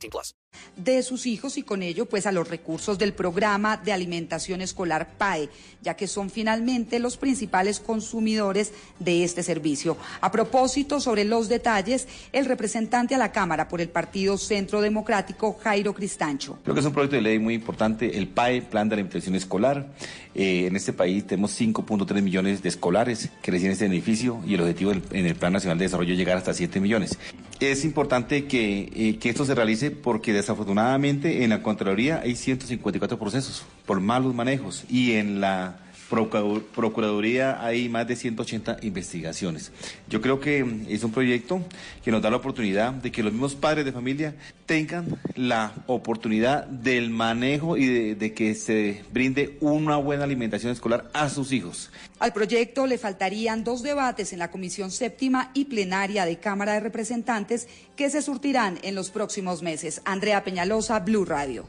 [0.00, 0.34] 18 plus.
[0.76, 5.16] de sus hijos y con ello pues a los recursos del programa de alimentación escolar
[5.16, 5.48] PAE,
[5.82, 9.96] ya que son finalmente los principales consumidores de este servicio.
[10.20, 15.58] A propósito sobre los detalles, el representante a la Cámara por el Partido Centro Democrático,
[15.62, 16.58] Jairo Cristancho.
[16.64, 19.92] Creo que es un proyecto de ley muy importante, el PAE, Plan de Alimentación Escolar.
[20.34, 24.60] Eh, en este país tenemos 5.3 millones de escolares que reciben este beneficio y el
[24.60, 27.18] objetivo en el Plan Nacional de Desarrollo es llegar hasta 7 millones.
[27.58, 33.18] Es importante que, eh, que esto se realice porque desafortunadamente en la Contraloría hay 154
[33.18, 39.70] procesos por malos manejos y en la Procur- Procuraduría hay más de 180 investigaciones.
[40.08, 41.62] Yo creo que mm, es un proyecto
[42.04, 44.34] que nos da la oportunidad de que los mismos padres de familia
[44.66, 51.08] tengan la oportunidad del manejo y de, de que se brinde una buena alimentación escolar
[51.12, 51.90] a sus hijos.
[52.18, 56.80] Al proyecto le faltarían dos debates en la Comisión Séptima y Plenaria de Cámara de
[56.80, 60.02] Representantes que se surtirán en los próximos meses.
[60.04, 61.66] Andrea Peñalosa, Blue Radio.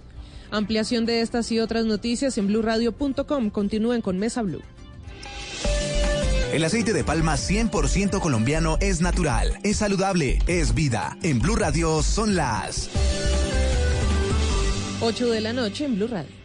[0.51, 3.49] Ampliación de estas y otras noticias en blurradio.com.
[3.49, 4.61] Continúen con Mesa Blue.
[6.53, 11.17] El aceite de palma 100% colombiano es natural, es saludable, es vida.
[11.23, 12.89] En Blue Radio son las
[14.99, 16.41] 8 de la noche en Blue Radio.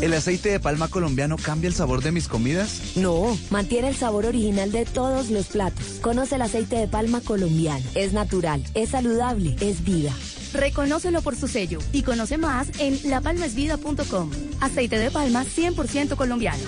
[0.00, 2.96] ¿El aceite de palma colombiano cambia el sabor de mis comidas?
[2.96, 6.00] No, mantiene el sabor original de todos los platos.
[6.02, 7.84] Conoce el aceite de palma colombiano.
[7.94, 10.12] Es natural, es saludable, es vida.
[10.54, 14.30] Reconócelo por su sello y conoce más en lapalmasvida.com.
[14.60, 16.62] Aceite de palma 100% colombiano.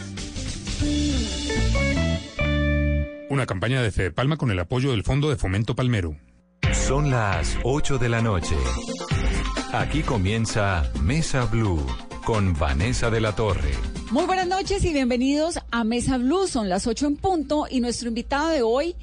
[3.31, 6.17] Una campaña de Fede Palma con el apoyo del Fondo de Fomento Palmero.
[6.73, 8.57] Son las 8 de la noche.
[9.73, 11.85] Aquí comienza Mesa Blue
[12.25, 13.71] con Vanessa de la Torre.
[14.11, 16.49] Muy buenas noches y bienvenidos a Mesa Blue.
[16.49, 18.97] Son las 8 en punto y nuestro invitado de hoy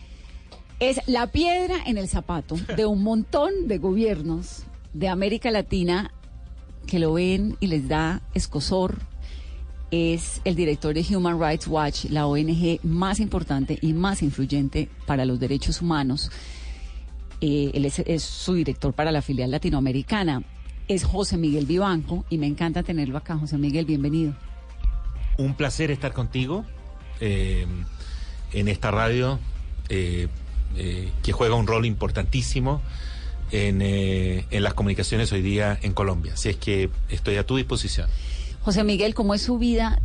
[0.80, 6.12] es la piedra en el zapato de un montón de gobiernos de América Latina
[6.88, 8.98] que lo ven y les da escosor.
[9.92, 15.24] Es el director de Human Rights Watch, la ONG más importante y más influyente para
[15.26, 16.32] los derechos humanos.
[17.42, 20.42] Eh, él es, su director para la filial latinoamericana.
[20.88, 23.38] Es José Miguel Vivanco y me encanta tenerlo acá.
[23.38, 24.34] José Miguel, bienvenido.
[25.38, 26.66] Un placer estar contigo
[27.20, 27.66] eh,
[28.52, 29.40] en esta radio
[29.90, 30.28] eh,
[31.22, 32.82] que juega un rol importantísimo
[33.54, 36.34] en, eh, en las comunicaciones hoy día en Colombia.
[36.34, 38.10] Así es que estoy a tu disposición.
[38.64, 40.02] José Miguel, ¿cómo es su vida?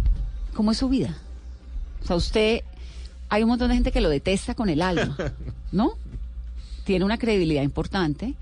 [0.54, 1.16] ¿Cómo es su vida?
[2.02, 2.60] O sea, usted,
[3.30, 5.16] hay un montón de gente que lo detesta con el alma,
[5.72, 5.92] ¿no?
[6.84, 8.34] Tiene una credibilidad importante.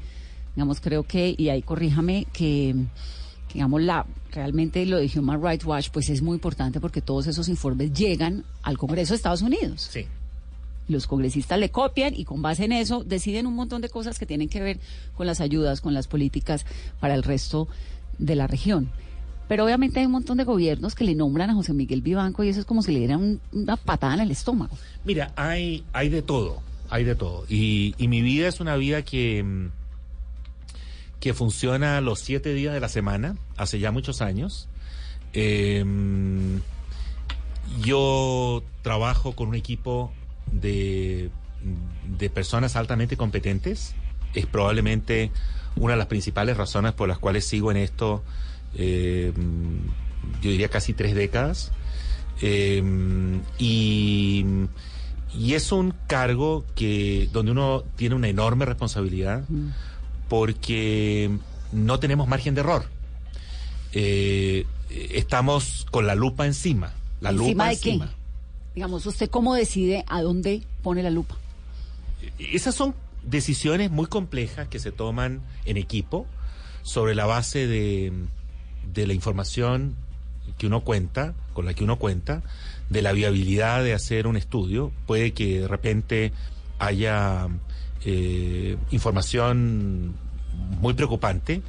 [0.56, 2.74] Digamos, creo que, y ahí corríjame, que,
[3.54, 7.48] digamos, la, realmente lo de Human Rights Watch, pues es muy importante porque todos esos
[7.48, 9.88] informes llegan al Congreso de Estados Unidos.
[9.88, 10.06] Sí.
[10.88, 14.26] Los congresistas le copian y con base en eso deciden un montón de cosas que
[14.26, 14.78] tienen que ver
[15.16, 16.64] con las ayudas, con las políticas
[17.00, 17.66] para el resto
[18.18, 18.88] de la región.
[19.48, 22.48] Pero obviamente hay un montón de gobiernos que le nombran a José Miguel Vivanco y
[22.48, 24.76] eso es como si le dieran un- una patada en el estómago.
[25.04, 26.60] Mira, hay, hay de todo,
[26.90, 27.44] hay de todo.
[27.48, 29.70] Y, y mi vida es una vida que, mm,
[31.20, 34.68] que funciona los siete días de la semana, hace ya muchos años.
[35.32, 35.84] Eh,
[37.82, 40.12] yo trabajo con un equipo
[40.52, 41.30] de,
[42.18, 43.94] de personas altamente competentes.
[44.34, 45.30] Es probablemente
[45.76, 48.22] una de las principales razones por las cuales sigo en esto,
[48.74, 49.32] eh,
[50.42, 51.72] yo diría casi tres décadas.
[52.42, 52.82] Eh,
[53.58, 54.44] y,
[55.34, 59.44] y es un cargo que donde uno tiene una enorme responsabilidad
[60.28, 61.30] porque
[61.72, 62.84] no tenemos margen de error.
[63.92, 66.92] Eh, estamos con la lupa encima.
[67.20, 68.10] La ¿Encima lupa de encima.
[68.76, 71.34] Digamos, ¿usted cómo decide a dónde pone la lupa?
[72.38, 76.26] Esas son decisiones muy complejas que se toman en equipo
[76.82, 78.12] sobre la base de,
[78.92, 79.96] de la información
[80.58, 82.42] que uno cuenta, con la que uno cuenta,
[82.90, 84.92] de la viabilidad de hacer un estudio.
[85.06, 86.32] Puede que de repente
[86.78, 87.48] haya
[88.04, 90.14] eh, información
[90.80, 91.62] muy preocupante,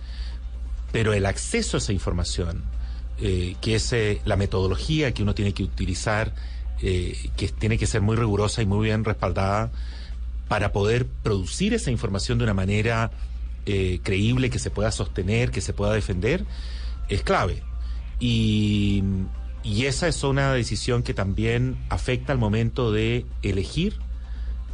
[0.91, 2.63] pero el acceso a esa información,
[3.19, 6.33] eh, que es eh, la metodología que uno tiene que utilizar,
[6.81, 9.71] eh, que tiene que ser muy rigurosa y muy bien respaldada,
[10.47, 13.11] para poder producir esa información de una manera
[13.65, 16.45] eh, creíble, que se pueda sostener, que se pueda defender,
[17.09, 17.63] es clave.
[18.19, 19.03] Y,
[19.63, 23.95] esa es una decisión que también afecta al momento de elegir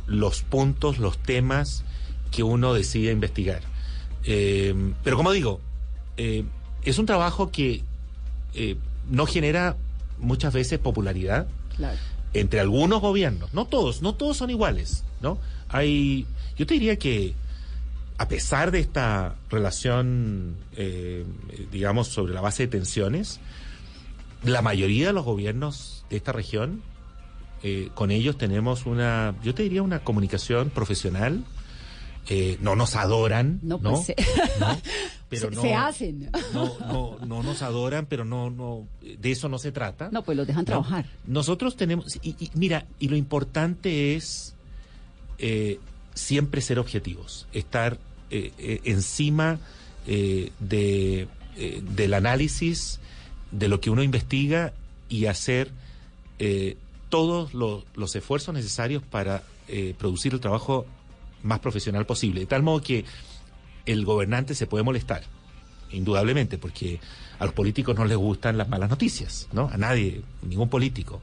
[0.06, 1.84] los puntos, los temas
[2.30, 3.62] que uno decide investigar.
[4.26, 5.62] Eh, pero como digo,
[6.16, 7.84] es un trabajo que
[9.10, 9.78] no genera
[10.20, 11.48] muchas veces popularidad
[11.78, 11.98] Claro.
[12.34, 13.54] entre algunos gobiernos.
[13.54, 15.38] No todos, no todos son iguales, ¿no?
[15.70, 16.26] Hay,
[16.58, 17.34] yo te diría que
[18.18, 21.26] a pesar de esta relación, eh,
[21.72, 23.40] digamos, sobre la base de tensiones,
[24.44, 26.82] la mayoría de los gobiernos de esta región,
[27.64, 31.44] eh, con ellos tenemos una, yo te diría una comunicación profesional.
[32.30, 33.92] Eh, no nos adoran, No, ¿no?
[33.96, 34.14] pues
[34.60, 34.68] ¿no?
[35.40, 36.30] Pero se- no, se hacen.
[36.54, 40.10] no, no, no nos adoran, pero no, no, de eso no se trata.
[40.12, 40.66] No, pues los dejan ¿no?
[40.66, 41.06] trabajar.
[41.26, 44.56] Nosotros tenemos, y, y mira, y lo importante es
[45.40, 45.80] eh,
[46.14, 47.98] siempre ser objetivos, estar
[48.30, 49.60] eh, eh, encima
[50.06, 51.28] de,
[51.96, 53.00] del análisis
[53.52, 54.74] de lo que uno investiga
[55.08, 55.72] y hacer
[57.10, 59.44] todos los, los esfuerzos necesarios para
[59.98, 60.86] producir el trabajo
[61.42, 62.42] más profesional posible.
[62.42, 63.06] De tal modo que
[63.86, 65.24] el gobernante se puede molestar,
[65.92, 67.00] indudablemente, porque
[67.40, 69.70] a los políticos no les gustan las malas noticias, ¿no?
[69.72, 71.22] A nadie, ningún político.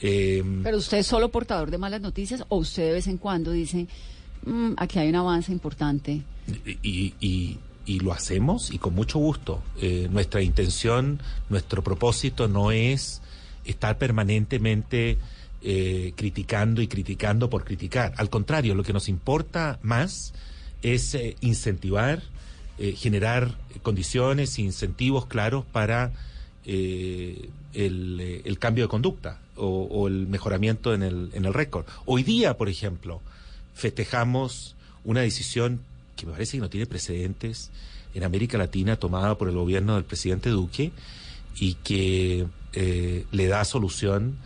[0.00, 3.50] Eh, Pero usted es solo portador de malas noticias o usted de vez en cuando
[3.52, 3.86] dice,
[4.46, 6.22] "Mm, aquí hay un avance importante.
[6.82, 9.62] y, y- y lo hacemos y con mucho gusto.
[9.82, 11.20] Eh, nuestra intención,
[11.50, 13.20] nuestro propósito no es
[13.64, 15.18] estar permanentemente
[15.60, 18.14] eh, criticando y criticando por criticar.
[18.16, 20.32] Al contrario, lo que nos importa más
[20.82, 22.22] es eh, incentivar,
[22.78, 26.12] eh, generar condiciones e incentivos claros para
[26.64, 31.54] eh, el, eh, el cambio de conducta o, o el mejoramiento en el, en el
[31.54, 31.84] récord.
[32.06, 33.20] Hoy día, por ejemplo,
[33.74, 35.80] festejamos una decisión
[36.16, 37.70] que me parece que no tiene precedentes
[38.14, 40.90] en América Latina tomada por el gobierno del presidente Duque
[41.60, 44.36] y que eh, le da solución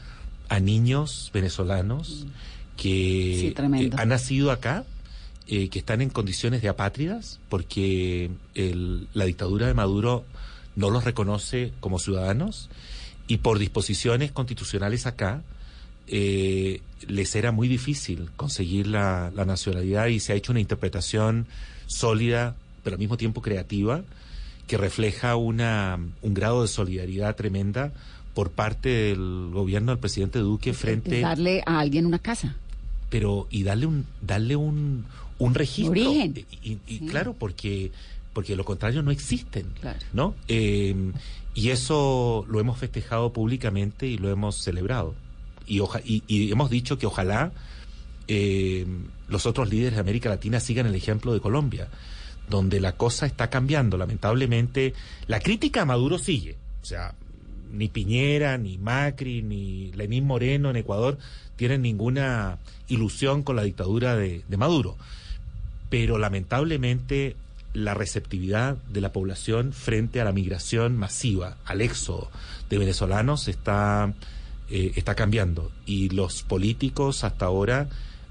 [0.49, 2.27] a niños venezolanos
[2.77, 3.97] que Sí, tremendo.
[3.97, 4.85] eh, han nacido acá,
[5.49, 10.25] eh, que están en condiciones de apátridas porque el- la dictadura de Maduro
[10.77, 12.69] no los reconoce como ciudadanos
[13.27, 15.43] y por disposiciones constitucionales acá
[16.09, 21.47] eh, les era muy difícil conseguir la, la nacionalidad y se ha hecho una interpretación
[21.87, 24.03] sólida, pero al mismo tiempo creativa,
[24.67, 27.93] que refleja una, un grado de solidaridad tremenda
[28.35, 32.57] por parte del gobierno del presidente Duque frente Es darle a alguien una casa.
[33.11, 35.05] pero y darle un darle un,
[35.45, 36.47] un registro Origen.
[36.63, 37.07] y, y- y Sí.
[37.07, 37.91] claro porque
[38.33, 39.99] porque lo contrario no existen Claro.
[40.13, 40.95] no Eh,
[41.55, 45.15] y eso lo hemos festejado públicamente y lo hemos celebrado
[45.67, 47.53] y, oja- y, y hemos dicho que ojalá
[48.29, 48.87] eh,
[49.29, 51.89] los otros líderes de América Latina sigan el ejemplo de Colombia
[52.49, 54.95] donde la cosa está cambiando lamentablemente
[55.27, 57.15] la crítica a Maduro sigue o sea
[57.73, 61.17] ni Piñera, ni Macri, ni Lenín Moreno en Ecuador
[61.57, 64.99] tienen ninguna ilusión con la dictadura de, de Maduro.
[65.93, 67.37] Pero lamentablemente
[67.75, 72.31] la receptividad de la población frente a la migración masiva, al éxodo
[72.71, 74.15] de venezolanos está,
[74.71, 75.71] eh, está cambiando.
[75.85, 77.91] Y los políticos hasta ahora,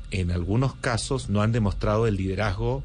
[0.10, 2.82] en algunos casos, no han demostrado el liderazgo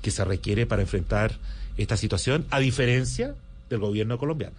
[0.00, 1.34] que se requiere para enfrentar
[1.76, 3.34] esta situación, a diferencia
[3.68, 4.56] del gobierno colombiano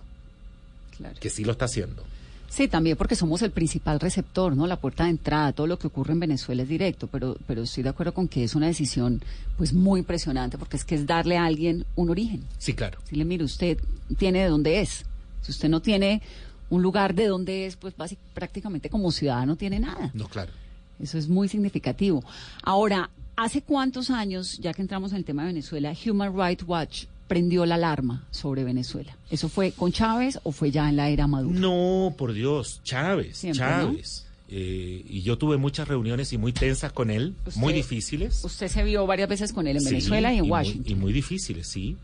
[0.95, 1.15] Claro.
[1.19, 2.03] que sí lo está haciendo.
[2.49, 4.65] Sí, también porque somos el principal receptor, ¿no?
[4.67, 7.83] La puerta de entrada, todo lo que ocurre en Venezuela es directo, pero, pero estoy
[7.83, 9.21] de acuerdo con que es una decisión
[9.57, 12.43] pues muy impresionante porque es que es darle a alguien un origen.
[12.57, 12.99] Sí, claro.
[13.09, 13.77] Si le mire, usted
[14.17, 15.05] tiene de dónde es.
[15.41, 16.21] Si usted no tiene
[16.69, 20.11] un lugar de dónde es, pues básic- prácticamente como ciudadano tiene nada.
[20.13, 20.51] No, claro.
[20.99, 22.23] Eso es muy significativo.
[22.63, 27.05] Ahora, ¿hace cuántos años, ya que entramos en el tema de Venezuela, Human Rights Watch
[27.27, 29.17] prendió la alarma sobre Venezuela?
[29.29, 31.59] ¿Eso fue con Chávez o fue ya en la era Maduro?
[31.59, 34.25] No, por Dios, Chávez, Siempre, Chávez.
[34.47, 38.43] Eh, y yo tuve muchas reuniones y muy tensas con él, Usted- muy difíciles.
[38.45, 40.91] Usted se vio varias veces con él en Sí, Venezuela y en muy- Washington.
[40.91, 41.97] y muy difíciles, sí.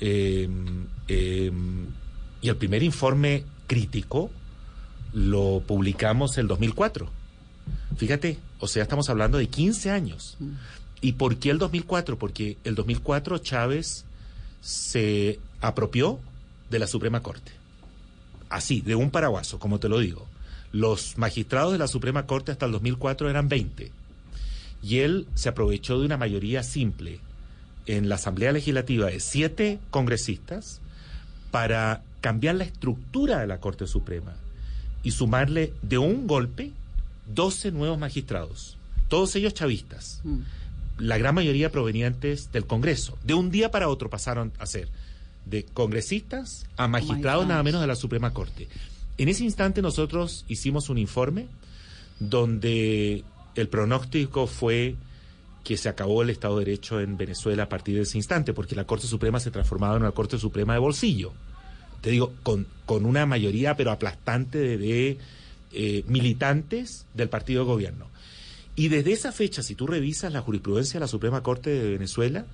[0.00, 0.48] Eh,
[1.08, 1.50] eh,
[2.42, 4.30] y el primer informe crítico
[5.12, 7.10] lo publicamos el 2004.
[7.96, 10.36] Fíjate, o sea, estamos hablando de 15 años.
[10.38, 10.50] Mm.
[11.02, 12.18] ¿Y por qué el 2004?
[12.18, 14.04] Porque el 2004 Chávez
[14.60, 16.18] se apropió
[16.70, 17.52] de la Suprema Corte.
[18.48, 20.26] Así, de un paraguaso, como te lo digo.
[20.72, 23.90] Los magistrados de la Suprema Corte hasta el 2004 eran 20.
[24.82, 27.20] Y él se aprovechó de una mayoría simple
[27.86, 30.80] en la Asamblea Legislativa de siete congresistas
[31.50, 34.34] para cambiar la estructura de la Corte Suprema
[35.02, 36.72] y sumarle de un golpe
[37.34, 38.76] 12 nuevos magistrados,
[39.08, 40.40] todos ellos chavistas, Mm.
[41.00, 43.18] La gran mayoría provenientes del Congreso.
[43.24, 44.88] De un día para otro pasaron a ser
[45.46, 48.68] de congresistas a magistrados nada menos de la Suprema Corte.
[49.18, 51.46] En ese instante nosotros hicimos un informe
[52.20, 54.94] donde el pronóstico fue
[55.64, 58.74] que se acabó el Estado de Derecho en Venezuela a partir de ese instante, porque
[58.74, 61.32] la Corte Suprema se transformaba en una Corte Suprema de bolsillo.
[62.00, 65.18] Te digo, con, con una mayoría pero aplastante de,
[65.72, 68.06] eh, militantes del partido de gobierno.
[68.76, 72.46] Y desde esa fecha, si tú revisas la jurisprudencia de la Suprema Corte de Venezuela,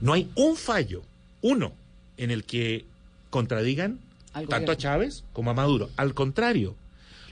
[0.00, 1.02] no hay un fallo,
[1.40, 1.72] uno,
[2.16, 2.84] en el que
[3.30, 3.98] contradigan
[4.32, 4.76] Al tanto a.
[4.76, 5.90] Chávez como a Maduro.
[5.96, 6.76] Al contrario,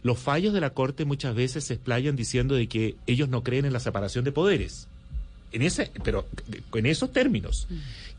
[0.02, 3.64] los fallos de la Corte muchas veces se explayan diciendo de que ellos no creen
[3.64, 4.88] en la separación de poderes.
[5.52, 6.26] En ese, pero
[6.75, 7.69] en esos términos,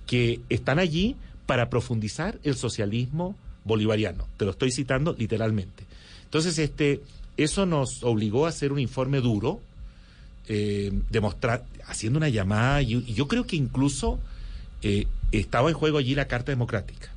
[0.06, 4.28] que están allí para profundizar el socialismo bolivariano.
[4.38, 5.84] Te lo estoy citando literalmente.
[6.26, 7.02] Entonces, este,
[7.38, 9.60] eso nos obligó a hacer un informe duro,
[10.48, 10.92] eh,
[11.88, 14.20] haciendo una llamada, y, y yo creo que incluso
[14.82, 17.10] eh, estaba en juego allí la Carta Democrática.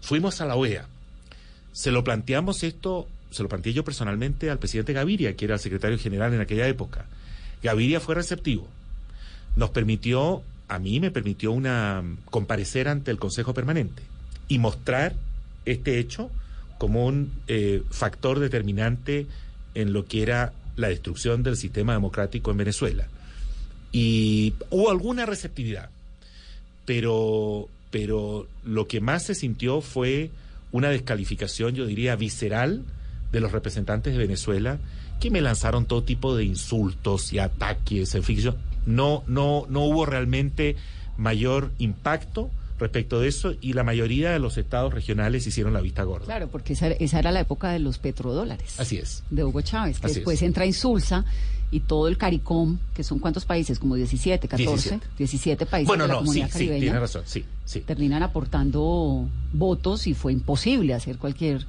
[0.00, 0.86] Fuimos a la OEA,
[1.72, 5.60] se lo planteamos esto, se lo planteé yo personalmente al presidente Gaviria, que era el
[5.60, 7.06] secretario general en aquella época.
[7.62, 8.68] Gaviria fue receptivo.
[9.56, 14.02] Nos permitió, a mí me permitió una comparecer ante el Consejo Permanente
[14.48, 15.14] y mostrar
[15.64, 16.30] este hecho
[16.78, 19.26] como un eh, factor determinante
[19.74, 23.08] en lo que era la destrucción del sistema democrático en Venezuela.
[23.92, 25.90] Y hubo alguna receptividad,
[26.86, 30.30] pero, pero lo que más se sintió fue
[30.70, 32.82] una descalificación, yo diría, visceral
[33.30, 34.78] de los representantes de Venezuela
[35.20, 38.22] que me lanzaron todo tipo de insultos y ataques, en
[38.86, 40.74] no, no, no hubo realmente
[41.16, 42.50] mayor impacto
[42.82, 46.26] respecto de eso y la mayoría de los estados regionales hicieron la vista gorda.
[46.26, 48.78] Claro, porque esa, esa era la época de los petrodólares.
[48.78, 49.22] Así es.
[49.30, 50.42] de Hugo Chávez, que Así después es.
[50.42, 51.24] entra Insulsa
[51.70, 55.66] y todo el CARICOM, que son cuántos países, como 17, 14, 17, 17.
[55.66, 57.80] países Bueno, de la no, sí, comunidad sí, caribeña, tiene razón, sí, sí.
[57.80, 61.64] terminan aportando votos y fue imposible hacer cualquier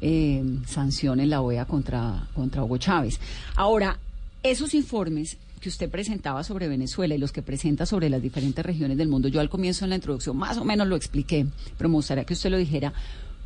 [0.00, 3.20] eh, sanción en la OEA contra, contra Hugo Chávez.
[3.54, 3.98] Ahora,
[4.42, 8.98] esos informes que usted presentaba sobre Venezuela y los que presenta sobre las diferentes regiones
[8.98, 11.46] del mundo, yo al comienzo en la introducción más o menos lo expliqué,
[11.78, 12.92] pero me gustaría que usted lo dijera,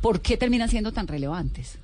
[0.01, 1.77] ¿por qué terminan siendo tan relevantes?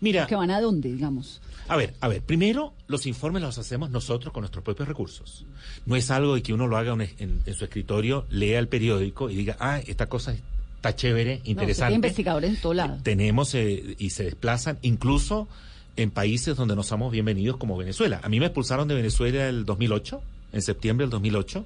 [0.00, 1.40] Mira, ¿Que van a dónde, digamos?
[1.68, 5.44] A ver, a ver, primero los informes los hacemos nosotros con nuestros propios recursos.
[5.84, 9.28] No es algo de que uno lo haga en, en su escritorio, lea el periódico
[9.30, 10.36] y diga, ah, esta cosa
[10.76, 11.88] está chévere, No, interesante.
[11.90, 12.98] tiene investigadores en todo lado.
[13.02, 15.48] Tenemos eh, y se desplazan incluso
[15.96, 18.20] en países donde no somos bienvenidos como Venezuela.
[18.22, 20.22] A mí me expulsaron de Venezuela el 2008,
[20.52, 21.64] en septiembre del 2008,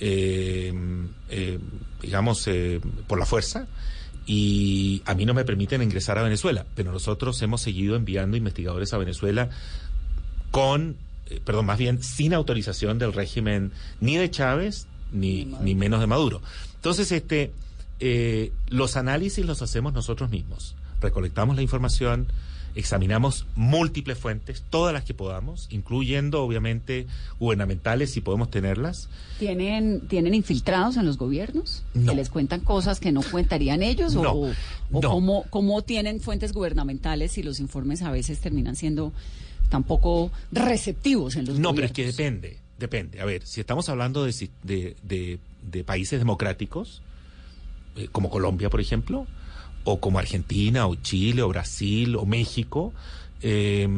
[0.00, 0.72] eh,
[1.30, 1.58] eh,
[2.00, 3.66] digamos, eh, por la fuerza,
[4.26, 8.92] y a mí no me permiten ingresar a Venezuela, pero nosotros hemos seguido enviando investigadores
[8.92, 9.48] a Venezuela
[10.50, 10.96] con,
[11.30, 16.06] eh, perdón, más bien sin autorización del régimen ni de Chávez ni, ni menos de
[16.06, 16.42] Maduro.
[16.74, 17.52] Entonces, este,
[18.00, 20.76] eh, los análisis los hacemos nosotros mismos.
[21.00, 22.28] Recolectamos la información,
[22.78, 27.06] examinamos múltiples fuentes, todas las que podamos, incluyendo obviamente
[27.40, 29.08] gubernamentales si podemos tenerlas.
[29.40, 31.82] ¿Tienen, ¿Tienen infiltrados en los gobiernos?
[31.94, 32.12] No.
[32.12, 34.14] ¿Que les cuentan cosas que no cuentarían ellos?
[34.14, 34.46] No, ¿O,
[34.92, 35.10] o no.
[35.10, 39.12] cómo, cómo tienen fuentes gubernamentales y los informes a veces terminan siendo
[39.70, 42.16] tampoco receptivos en los No, pero es gobiernos?
[42.16, 43.20] que depende, depende.
[43.20, 47.02] A ver, si estamos hablando de, si- de, de- de países democráticos,
[47.96, 49.26] eh, como Colombia, por ejemplo,
[49.92, 52.92] o como Argentina, o Chile, o Brasil, o México,
[53.42, 53.88] eh,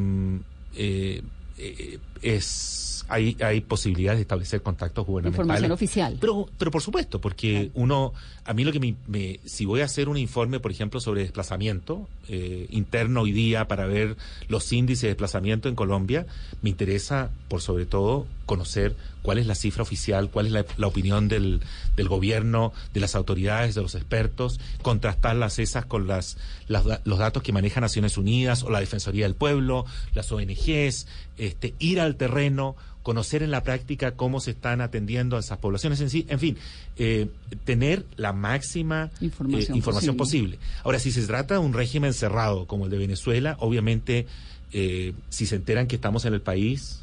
[0.77, 1.23] eh,
[1.59, 5.47] eh, es, hay, hay posibilidades de establecer contactos gubernamentales.
[5.49, 6.17] Información oficial.
[6.21, 8.13] Pero, pero por supuesto, porque uno,
[8.45, 11.23] a mí lo que me, me- si voy a hacer un informe, por ejemplo, sobre
[11.23, 14.17] desplazamiento eh, interno hoy día para ver
[14.49, 16.27] los índices de desplazamiento en Colombia,
[16.63, 20.87] me interesa, por sobre todo, conocer cuál es la cifra oficial, cuál es la, la
[20.87, 21.61] opinión del,
[21.95, 26.37] del gobierno, de las autoridades, de los expertos, contrastarlas esas con las,
[26.67, 29.85] las los datos que maneja Naciones Unidas o la Defensoría del Pueblo,
[30.15, 31.07] las ONGs,
[31.39, 36.01] este, ir al terreno, conocer en la práctica cómo se están atendiendo a esas poblaciones
[36.01, 36.57] en sí, en fin,
[36.97, 37.29] eh,
[37.65, 40.17] tener la máxima eh, Información posible.
[40.17, 40.59] posible.
[40.85, 44.27] Ahora, si se trata de un régimen cerrado como el de Venezuela, obviamente,
[44.73, 47.01] eh, si se enteran que estamos en el país,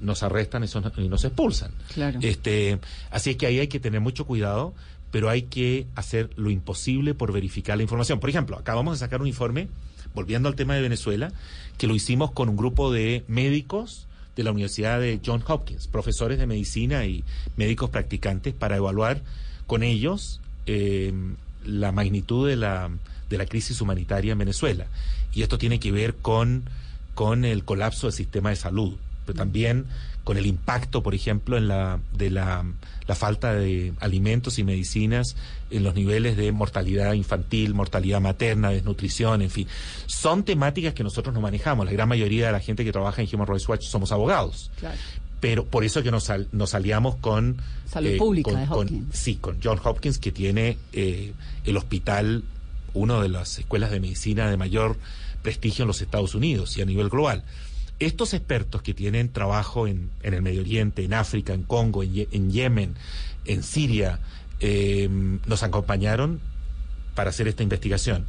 [0.00, 0.64] nos arrestan
[0.96, 1.72] y nos expulsan.
[1.94, 2.18] Claro.
[2.22, 2.78] Este,
[3.10, 4.74] así es que ahí hay que tener mucho cuidado,
[5.10, 8.18] pero hay que hacer lo imposible por verificar la información.
[8.18, 9.68] Por ejemplo, acabamos de sacar un informe,
[10.14, 11.32] volviendo al tema de Venezuela,
[11.78, 16.38] que lo hicimos con un grupo de médicos de la Universidad de John Hopkins, profesores
[16.38, 17.24] de medicina y
[17.56, 19.22] médicos practicantes, para evaluar
[19.66, 21.12] con ellos eh,
[21.64, 22.90] la magnitud de la,
[23.28, 24.86] de la crisis humanitaria en Venezuela.
[25.34, 26.64] Y esto tiene que ver con,
[27.14, 28.96] con el colapso del sistema de salud,
[29.26, 29.86] pero también
[30.24, 32.64] con el impacto, por ejemplo, en la, de la,
[33.08, 35.34] la falta de alimentos y medicinas
[35.70, 39.66] en los niveles de mortalidad infantil, mortalidad materna, desnutrición, en fin.
[40.06, 41.86] Son temáticas que nosotros no manejamos.
[41.86, 44.70] La gran mayoría de la gente que trabaja en Human Rights Watch somos abogados.
[44.78, 44.96] Claro.
[45.40, 47.56] Pero por eso que nos, nos aliamos con...
[47.86, 49.18] Salud eh, Pública con- de con- Hopkins.
[49.18, 51.32] sí, con John Hopkins, que tiene eh,
[51.64, 52.44] el hospital,
[52.94, 54.96] una de las escuelas de medicina de mayor
[55.42, 57.42] prestigio en los Estados Unidos y a nivel global.
[57.98, 62.12] Estos expertos que tienen trabajo en, en el Medio Oriente, en África, en Congo, en,
[62.12, 62.94] Ye- en Yemen,
[63.44, 64.18] en Siria,
[64.60, 65.08] eh,
[65.46, 66.40] nos acompañaron
[67.14, 68.26] para hacer esta investigación.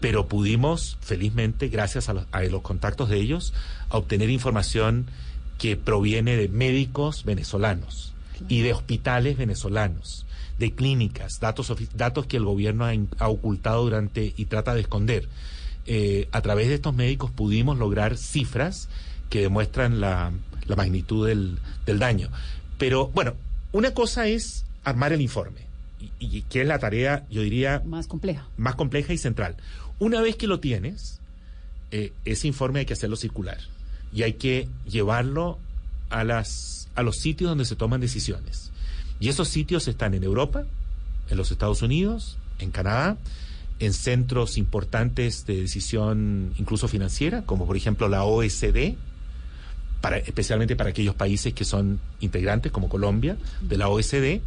[0.00, 3.52] Pero pudimos, felizmente, gracias a los, a los contactos de ellos,
[3.88, 5.06] obtener información
[5.58, 8.12] que proviene de médicos venezolanos
[8.48, 10.24] y de hospitales venezolanos,
[10.58, 12.86] de clínicas, datos, datos que el gobierno
[13.18, 15.28] ha ocultado durante y trata de esconder.
[15.90, 18.90] Eh, a través de estos médicos pudimos lograr cifras
[19.30, 20.32] que demuestran la,
[20.66, 22.28] la magnitud del, del daño.
[22.76, 23.32] Pero bueno,
[23.72, 25.62] una cosa es armar el informe,
[25.98, 28.46] y, y que es la tarea, yo diría, Más compleja.
[28.58, 29.56] más compleja y central.
[29.98, 31.20] Una vez que lo tienes,
[31.90, 33.58] eh, ese informe hay que hacerlo circular
[34.12, 35.58] y hay que llevarlo
[36.10, 38.72] a, las, a los sitios donde se toman decisiones.
[39.20, 40.64] Y esos sitios están en Europa,
[41.30, 43.16] en los Estados Unidos, en Canadá,
[43.80, 48.94] en centros importantes de decisión incluso financiera, como por ejemplo la OSD,
[50.00, 54.40] para, especialmente para aquellos países que son integrantes, como Colombia, de la OSD,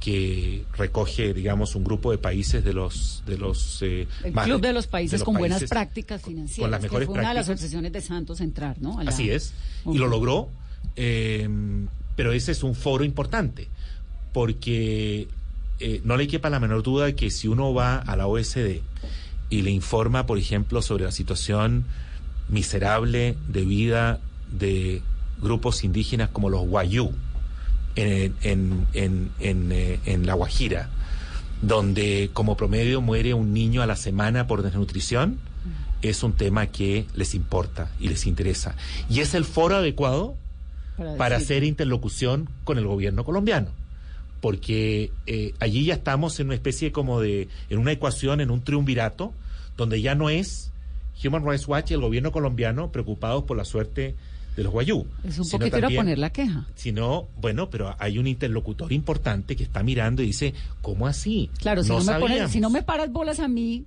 [0.00, 3.22] que recoge, digamos, un grupo de países de los...
[3.24, 6.70] De los eh, El más Club de los Países los con buenas prácticas financieras.
[6.70, 7.64] las que mejores fue una de las prácticas.
[7.64, 9.00] obsesiones de Santos entrar, ¿no?
[9.02, 9.54] La- Así es,
[9.86, 10.48] y lo logró,
[10.96, 11.48] eh,
[12.16, 13.68] pero ese es un foro importante,
[14.32, 15.28] porque
[15.82, 18.80] eh, no le quepa la menor duda que si uno va a la OSD
[19.50, 21.84] y le informa, por ejemplo, sobre la situación
[22.48, 24.20] miserable de vida
[24.52, 25.02] de
[25.40, 27.12] grupos indígenas como los Wayuu
[27.96, 30.88] en, en, en, en, eh, La Guajira,
[31.62, 35.38] donde como promedio muere un niño a la semana por desnutrición,
[36.00, 38.76] es un tema que les importa y les interesa.
[39.10, 40.36] Y es el foro adecuado
[41.18, 43.81] Para hacer interlocución con el gobierno colombiano.
[44.42, 48.60] Porque eh, allí ya estamos en una especie como de, en una ecuación, en un
[48.62, 49.32] triunvirato,
[49.76, 50.72] donde ya no es
[51.24, 54.16] Human Rights Watch y el gobierno colombiano preocupados por la suerte
[54.56, 55.06] de los guayú.
[55.22, 56.66] Es un poquito ir a también- poner la queja.
[56.74, 61.48] sino, bueno, pero hay un interlocutor importante que está mirando y dice, ¿cómo así?
[61.58, 62.50] Claro, si no, me pones- sabíamos".
[62.52, 63.86] si no me paras bolas a mí,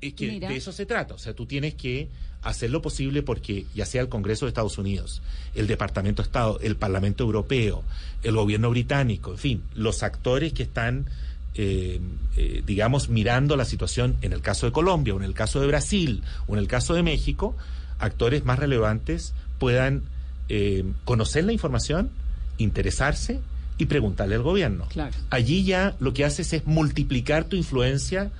[0.00, 0.48] Es que Mira.
[0.48, 1.14] de eso se trata.
[1.14, 2.08] O sea, tú tienes que
[2.42, 5.22] hacer lo posible porque ya sea el Congreso de Estados Unidos,
[5.54, 7.82] el Departamento de Estado, el Parlamento Europeo,
[8.22, 11.06] el gobierno británico, en fin, los actores que están,
[11.54, 12.00] eh,
[12.36, 15.68] eh, digamos, mirando la situación en el caso de Colombia, o en el caso de
[15.68, 17.56] Brasil, o en el caso de México,
[17.98, 20.02] actores más relevantes puedan
[20.48, 22.10] eh, conocer la información,
[22.58, 23.40] interesarse
[23.78, 24.86] y preguntarle al gobierno.
[24.88, 25.14] Claro.
[25.30, 28.32] Allí ya lo que haces es multiplicar tu influencia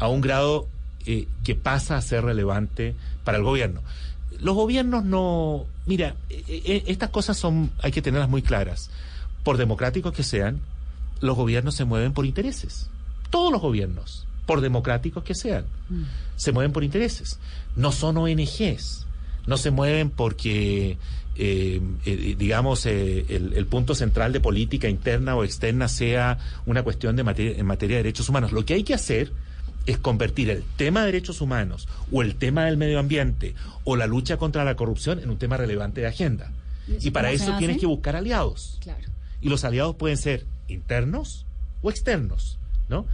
[0.00, 0.66] a un grado
[1.06, 3.82] eh, que pasa a ser relevante para el gobierno.
[4.40, 8.90] Los gobiernos no, mira, eh, eh, estas cosas son, hay que tenerlas muy claras.
[9.44, 10.60] Por democráticos que sean,
[11.20, 12.90] los gobiernos se mueven por intereses.
[13.30, 15.64] Todos los gobiernos, por democráticos que sean,
[16.36, 17.38] se mueven por intereses.
[17.76, 19.06] No son ONGs,
[19.46, 20.98] no se mueven porque,
[21.36, 26.82] eh, eh, digamos, eh, el, el punto central de política interna o externa sea una
[26.82, 28.52] cuestión de materia, en materia de derechos humanos.
[28.52, 29.32] Lo que hay que hacer
[29.86, 34.06] es convertir el tema de derechos humanos o el tema del medio ambiente o la
[34.06, 36.52] lucha contra la corrupción en un tema relevante de agenda.
[37.00, 38.78] ¿Y para eso tienes que buscar aliados.
[38.80, 39.08] claro.
[39.42, 41.46] Y los aliados pueden ser internos
[41.80, 42.58] o externos,
[42.90, 43.06] ¿no?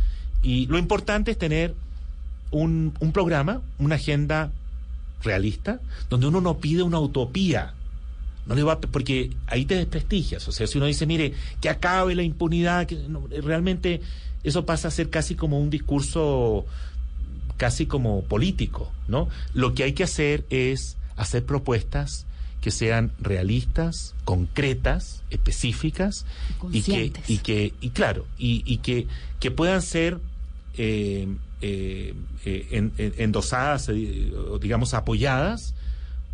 [0.42, 1.74] Y lo importante es tener
[2.50, 4.50] un, un programa, una agenda
[5.22, 7.74] realista, donde uno no pide una utopía.
[8.46, 10.46] No le va porque ahí te desprestigias.
[10.48, 14.00] O sea, si uno dice, mire, que acabe la impunidad, que no, realmente
[14.44, 16.64] eso pasa a ser casi como un discurso
[17.56, 19.28] casi como político, ¿no?
[19.54, 22.26] Lo que hay que hacer es hacer propuestas
[22.60, 27.30] que sean realistas, concretas, específicas y que, Conscientes.
[27.30, 29.06] y que, y claro, y, y que,
[29.40, 30.18] que puedan ser
[30.76, 31.28] eh,
[31.62, 32.12] eh,
[32.44, 35.74] eh, en- en- endosadas, o digamos, apoyadas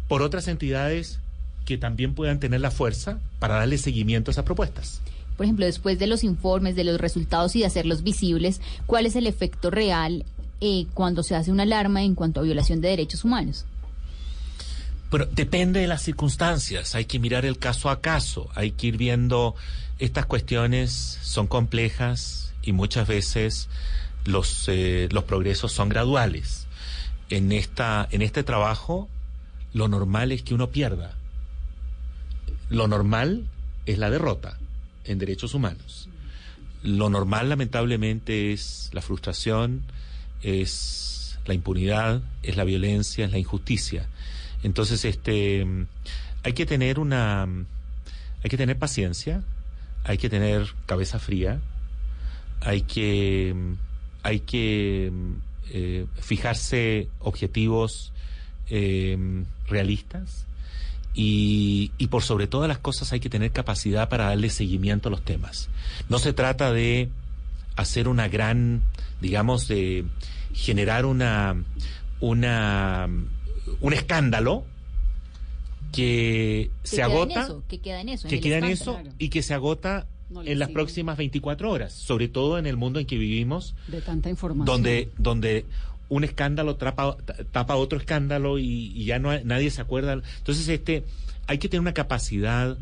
[0.09, 1.21] por otras entidades
[1.65, 5.01] que también puedan tener la fuerza para darle seguimiento a esas propuestas.
[5.37, 9.17] Por ejemplo, después de los informes, de los resultados y de hacerlos visibles, ¿cuál es
[9.17, 10.25] el efecto real
[10.61, 13.65] eh, cuando se hace una alarma en cuanto a violación de derechos humanos?
[15.11, 18.97] Pero depende de las circunstancias, hay que mirar el caso a caso, hay que ir
[18.97, 19.55] viendo,
[19.99, 23.69] estas cuestiones son complejas y muchas veces
[24.25, 26.67] los, eh, los progresos son graduales.
[27.29, 29.09] En, esta, en este trabajo
[29.75, 31.15] lo normal es que uno pierda,
[32.69, 33.45] lo normal
[33.85, 34.59] es la derrota
[35.05, 36.09] en derechos humanos.
[36.83, 39.83] Lo normal, lamentablemente, es la frustración,
[40.43, 44.09] es la impunidad, es la violencia, es la injusticia.
[44.63, 45.67] Entonces, este,
[46.43, 49.43] hay que tener una, hay que tener paciencia,
[50.05, 51.61] hay que tener cabeza fría,
[52.61, 53.55] hay que,
[54.23, 55.13] hay que
[55.71, 58.13] eh, fijarse objetivos
[58.69, 60.47] eh, realistas
[61.15, 65.11] y, y por sobre todas las cosas hay que tener capacidad para darle seguimiento a
[65.11, 65.69] los temas.
[66.09, 67.09] No se trata de
[67.77, 68.83] hacer una gran,
[69.21, 70.05] digamos, de
[70.55, 71.63] generar una,
[72.21, 73.09] una,
[73.81, 74.65] un escándalo
[75.93, 78.59] que, Que se queda en agota, eso, que queda en eso, en que el queda
[78.59, 80.75] en eso y que se agota No en las sigue.
[80.75, 84.65] próximas 24 horas, sobre todo en el mundo en que vivimos, De tanta información.
[84.67, 85.67] donde, donde
[86.09, 87.17] un escándalo tapa,
[87.53, 90.13] tapa otro escándalo y, y ya no hay- nadie se acuerda.
[90.15, 91.05] Entonces, este,
[91.47, 92.77] hay que tener una capacidad,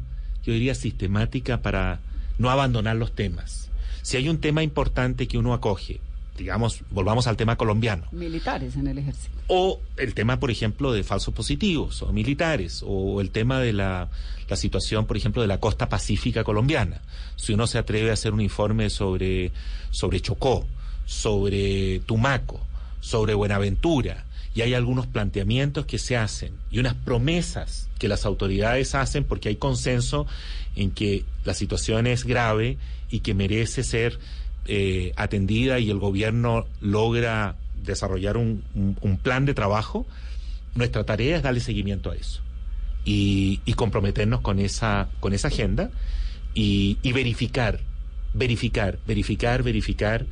[0.44, 2.00] yo diría, sistemática para
[2.38, 3.68] no abandonar los temas.
[4.02, 6.00] Si hay un tema importante que uno acoge,
[6.38, 9.36] digamos, volvamos al tema colombiano, Militares en el ejército.
[9.48, 14.08] o el tema, por ejemplo, de falsos positivos o militares, o el tema de la,
[14.48, 17.02] la situación, por ejemplo, de la costa pacífica colombiana.
[17.36, 19.52] Si uno se atreve a hacer un informe sobre,
[19.90, 20.66] sobre Chocó,
[21.04, 22.60] sobre Tumaco,
[23.00, 28.94] sobre Buenaventura, y hay algunos planteamientos que se hacen y unas promesas que las autoridades
[28.94, 30.26] hacen porque hay consenso
[30.74, 32.76] en que la situación es grave
[33.10, 34.18] y que merece ser
[34.66, 38.62] eh, atendida y el gobierno logra desarrollar un,
[39.22, 40.06] plan de trabajo,
[40.74, 42.42] nuestra tarea es darle seguimiento a eso
[43.04, 45.90] y, y comprometernos con esa, con esa agenda
[46.54, 47.80] y, y verificar,
[48.34, 50.26] verificar, verificar, verificar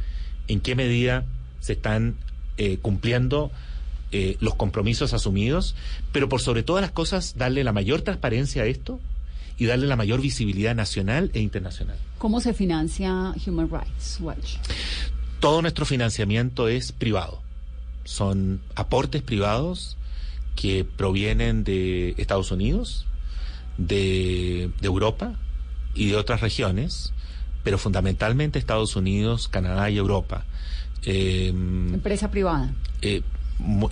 [0.48, 1.24] en qué medida
[1.60, 2.16] se están
[2.58, 3.50] eh, cumpliendo
[4.12, 5.74] eh, los compromisos asumidos,
[6.12, 9.00] pero por sobre todas las cosas darle la mayor transparencia a esto
[9.56, 11.96] y darle la mayor visibilidad nacional e internacional.
[12.18, 14.56] ¿Cómo se financia Human Rights Watch?
[15.40, 17.40] todo nuestro financiamiento es privado.
[18.04, 19.96] Son aportes privados
[20.56, 23.06] que provienen de Estados Unidos,
[23.76, 25.34] de, de Europa
[25.94, 27.12] y de otras regiones,
[27.62, 30.44] pero fundamentalmente Estados Unidos, Canadá y Europa.
[31.04, 32.72] Eh, Empresa privada.
[33.02, 33.22] eh,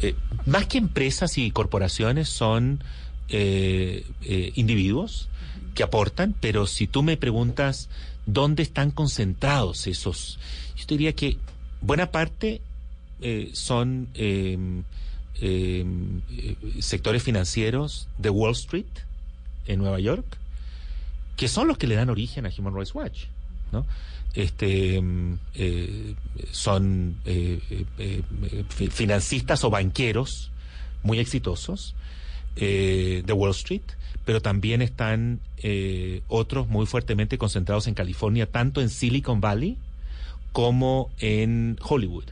[0.03, 0.15] eh,
[0.45, 2.83] más que empresas y corporaciones son
[3.29, 4.05] eh,
[4.55, 5.29] individuos
[5.75, 7.89] que aportan, pero si tú me preguntas
[8.27, 10.39] dónde están concentrados esos,
[10.77, 11.37] yo te diría que
[11.81, 12.61] buena parte
[13.21, 14.59] eh, son eh,
[15.41, 15.85] eh,
[16.81, 18.87] sectores financieros de Wall Street
[19.67, 20.25] en Nueva York,
[21.37, 23.25] que son los que le dan origen a Human Rights Watch,
[23.73, 23.85] ¿no?
[24.37, 26.15] Este, mm, eh,
[26.53, 28.23] son eh, eh, eh,
[28.69, 30.53] fi- financistas o banqueros
[31.03, 31.95] muy exitosos
[32.55, 33.83] de Wall Street,
[34.25, 35.41] pero también están
[36.27, 39.77] otros muy fuertemente concentrados en California, tanto en Silicon Valley
[40.53, 42.25] como en Hollywood.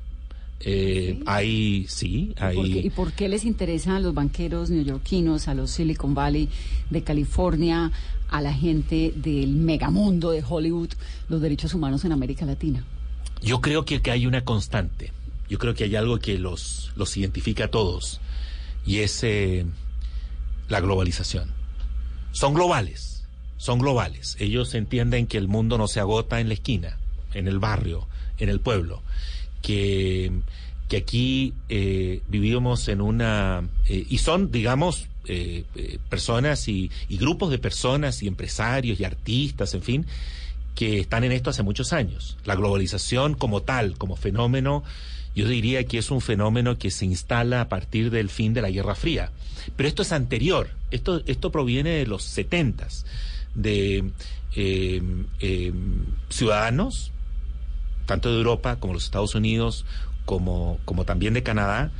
[0.61, 5.49] Eh, Hay, sí, ¿Y por, qué, y por qué les interesa a los banqueros neoyorquinos,
[5.49, 6.49] a los Silicon Valley
[6.91, 7.93] de California,
[8.31, 10.91] a la gente del megamundo de Hollywood,
[11.29, 12.85] los derechos humanos en América Latina?
[13.43, 15.13] Yo creo que, que hay una constante.
[15.49, 18.21] Yo creo que hay algo que los, los identifica a todos.
[18.87, 19.67] Y es eh,
[20.69, 21.51] la globalización.
[22.33, 23.25] Son globales.
[23.59, 24.37] Son globales.
[24.41, 26.99] Ellos entienden que el mundo no se agota en la esquina,
[27.35, 29.03] en el barrio, en el pueblo.
[29.67, 30.31] Que,
[30.91, 33.67] que aquí eh, vivimos en una...
[33.89, 39.05] eh, y son, digamos, eh, eh, personas y, y grupos de personas y empresarios y
[39.05, 40.07] artistas, en fin,
[40.75, 42.37] que están en esto hace muchos años.
[42.45, 44.85] La globalización como tal, como fenómeno,
[45.35, 48.71] yo diría que es un fenómeno que se instala a partir del fin de la
[48.71, 49.33] Guerra Fría.
[49.77, 53.07] Pero esto es anterior, esto, esto proviene de los setentas,
[53.55, 54.11] de
[54.55, 55.73] eh,
[56.29, 57.13] ciudadanos,
[58.07, 59.85] tanto de Europa como los Estados Unidos,
[60.25, 61.91] como, como también de Canadá,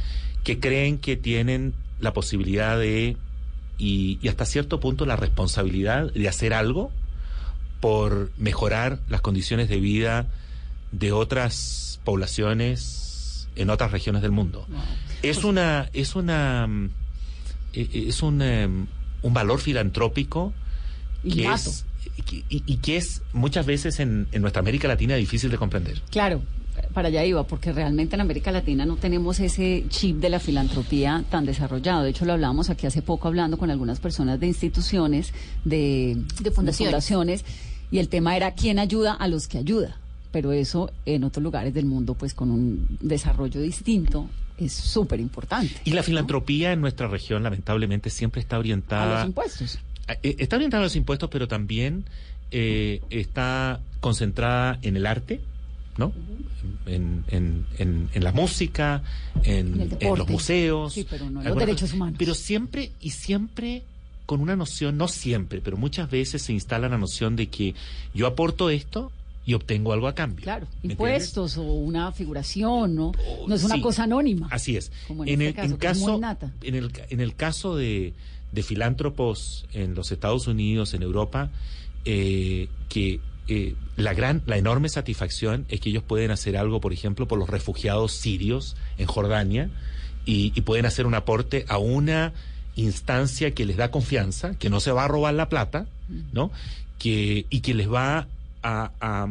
[0.43, 3.17] que creen que tienen la posibilidad de,
[3.79, 6.91] y, y hasta cierto punto la responsabilidad de hacer algo
[7.81, 10.27] por mejorar las condiciones de vida
[10.93, 14.67] de otras poblaciones en otras regiones del mundo.
[15.23, 16.69] Es una es una
[17.73, 18.87] eh, eh, es un em,
[19.23, 20.53] un valor filantrópico
[21.23, 21.71] que Innato.
[21.71, 21.85] es
[22.31, 26.01] y, y que es muchas veces en, en nuestra América Latina difícil de comprender.
[26.11, 26.43] Claro,
[26.93, 31.25] para allá iba, porque realmente en América Latina no tenemos ese chip de la filantropía
[31.31, 32.03] tan desarrollado.
[32.03, 35.33] De hecho, lo hablábamos aquí hace poco hablando con algunas personas de instituciones,
[35.65, 36.91] de, De fundaciones.
[36.93, 37.45] fundaciones,
[37.91, 39.99] y el tema era quién ayuda a los que ayuda.
[40.33, 45.75] Pero eso en otros lugares del mundo, pues con un desarrollo distinto, es súper importante.
[45.85, 49.79] Y la filantropía en nuestra región lamentablemente siempre está A orientada los impuestos.
[50.09, 52.05] Eh, está orientada a los impuestos, pero también
[52.51, 55.41] eh, está concentrada en el arte,
[55.97, 56.13] ¿no?
[56.87, 59.03] En, en- en- en la música,
[59.43, 60.93] en, los museos.
[60.93, 61.97] Sí, pero no en los derechos cosa.
[61.97, 62.17] humanos.
[62.19, 63.83] Pero siempre y siempre
[64.27, 67.75] con una noción, no siempre, pero muchas veces se instala la noción de que
[68.15, 69.13] yo aporto esto
[69.47, 70.43] y obtengo algo a cambio.
[70.45, 73.13] Claro, ¿Me impuestos o una figuración, ¿no?
[73.47, 74.49] No es una Sí, cosa anónima.
[74.51, 74.91] Así es.
[75.07, 76.53] Como en en, este el, caso, en caso, nata.
[76.63, 78.15] en el, en el caso de,
[78.55, 81.51] de filántropos en los Estados Unidos, en Europa,
[82.05, 86.93] eh, que eh, la gran, la enorme satisfacción es que ellos pueden hacer algo, por
[86.93, 89.71] ejemplo, por los refugiados sirios en Jordania
[90.25, 92.33] y, pueden hacer un aporte a una
[92.77, 95.87] instancia que les da confianza, que no se va a robar la plata,
[96.33, 96.51] ¿no?
[96.99, 98.27] Que, y que les va
[98.63, 99.29] a,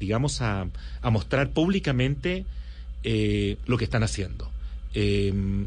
[0.00, 0.66] digamos, a,
[1.00, 2.44] a mostrar públicamente
[3.04, 4.50] eh, lo que están haciendo.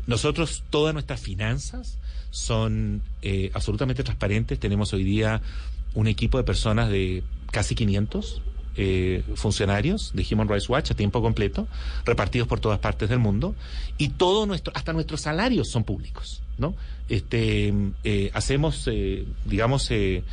[0.07, 1.97] Nosotros, todas nuestras finanzas
[2.31, 4.59] son eh, absolutamente transparentes.
[4.59, 5.41] Tenemos hoy día
[5.93, 8.41] un equipo de personas de casi 500
[8.79, 11.67] eh, funcionarios de Human Rights Watch a tiempo completo,
[12.05, 13.55] repartidos por todas partes del mundo,
[13.97, 16.75] y todo nuestro, hasta nuestros salarios son públicos, ¿no?
[17.09, 20.23] Este, eh, hacemos, eh, digamos, eh,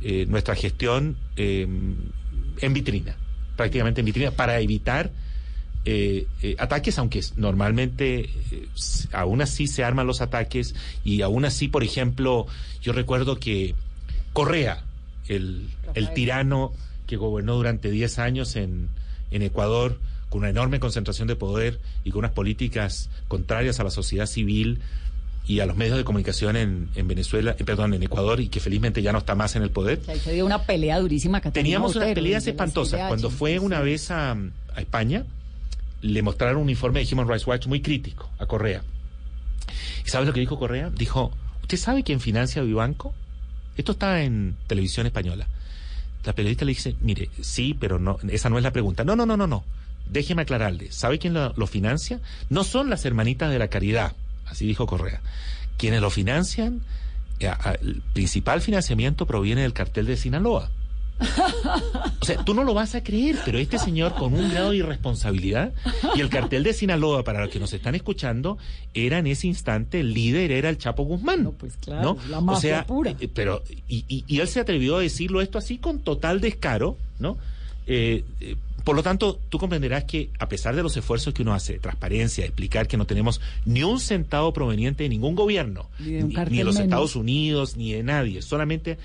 [0.00, 3.16] eh, nuestra gestión en vitrina,
[3.56, 5.12] prácticamente en vitrina, para evitar
[5.84, 8.68] eh, eh, ataques, aunque normalmente eh,
[9.12, 12.46] aún así se arman los ataques y aún así, por ejemplo,
[12.80, 13.74] yo recuerdo que
[14.32, 14.84] Correa,
[15.28, 16.72] el, el tirano
[17.06, 18.88] que gobernó durante 10 años en,
[19.30, 23.90] en Ecuador, con una enorme concentración de poder y con unas políticas contrarias a la
[23.90, 24.80] sociedad civil
[25.46, 28.60] y a los medios de comunicación en, en Venezuela, eh, perdón, en Ecuador, y que
[28.60, 30.00] felizmente ya no está más en el poder.
[30.06, 31.40] Ahí se dio una pelea durísima.
[31.40, 33.08] Catalina Teníamos unas peleas espantosas.
[33.08, 35.24] Cuando fue una vez a, a España,
[36.02, 38.82] le mostraron un informe de Human Rights Watch muy crítico a Correa.
[40.04, 40.90] ¿Y sabes lo que dijo Correa?
[40.90, 43.14] Dijo, ¿usted sabe quién financia Vivanco?
[43.76, 45.46] Esto está en televisión española.
[46.24, 49.04] La periodista le dice, mire, sí, pero no, esa no es la pregunta.
[49.04, 49.64] No, no, no, no, no.
[50.10, 50.92] Déjeme aclararle.
[50.92, 52.20] ¿Sabe quién lo, lo financia?
[52.50, 54.12] No son las hermanitas de la caridad,
[54.46, 55.20] así dijo Correa.
[55.78, 56.82] Quienes lo financian,
[57.40, 60.70] eh, el principal financiamiento proviene del cartel de Sinaloa.
[62.20, 64.76] O sea, tú no lo vas a creer, pero este señor con un grado de
[64.78, 65.72] irresponsabilidad
[66.14, 68.58] y el cartel de Sinaloa, para los que nos están escuchando,
[68.94, 71.50] era en ese instante el líder, era el Chapo Guzmán.
[71.58, 72.28] pues claro, ¿no?
[72.28, 73.14] la o mafia sea, pura.
[73.18, 76.96] eh, pero y, y- y él se atrevió a decirlo esto así con total descaro,
[77.18, 77.36] ¿no?
[77.86, 81.54] Eh, eh, por lo tanto, tú comprenderás que a pesar de los esfuerzos que uno
[81.54, 86.24] hace, transparencia, explicar que no tenemos ni un centavo proveniente de ningún gobierno, Ni de
[86.24, 86.78] ni, de los.
[86.78, 88.98] Estados Unidos, ni de nadie, solamente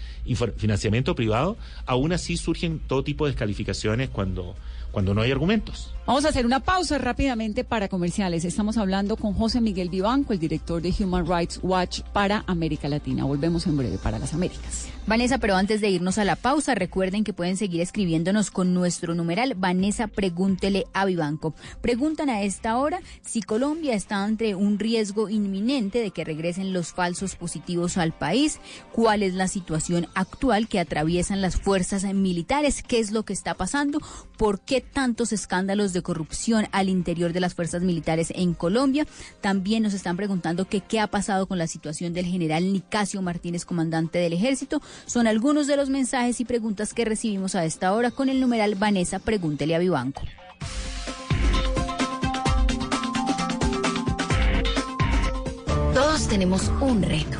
[0.58, 4.56] financiamiento privado, aún así surgen todo tipo de descalificaciones cuando,
[4.98, 5.94] cuando no hay argumentos.
[6.08, 8.46] Vamos a hacer una pausa rápidamente para comerciales.
[8.46, 13.26] Estamos hablando con José Miguel Vivanco, el director de Human Rights Watch para América Latina.
[13.26, 14.88] Volvemos en breve para las Américas.
[15.06, 19.16] Vanessa, pero antes de irnos a la pausa, recuerden que pueden seguir escribiéndonos con nuestro
[19.16, 21.54] numeral Vanessa Pregúntele a Vivanco.
[21.82, 26.92] Preguntan a esta hora si Colombia está ante un riesgo inminente de que regresen los
[26.92, 28.60] falsos positivos al país,
[28.92, 33.54] cuál es la situación actual que atraviesan las fuerzas militares, qué es lo que está
[33.54, 34.00] pasando,
[34.38, 39.06] por qué tantos escándalos de corrupción al interior de las fuerzas militares en Colombia.
[39.42, 44.20] También nos están preguntando qué ha pasado con la situación del general Nicasio Martínez, comandante
[44.20, 44.82] del ejército.
[45.06, 48.76] Son algunos de los mensajes y preguntas que recibimos a esta hora con el numeral
[48.76, 50.22] Vanessa Pregúntele a Vivanco.
[55.94, 57.40] Todos tenemos un reto,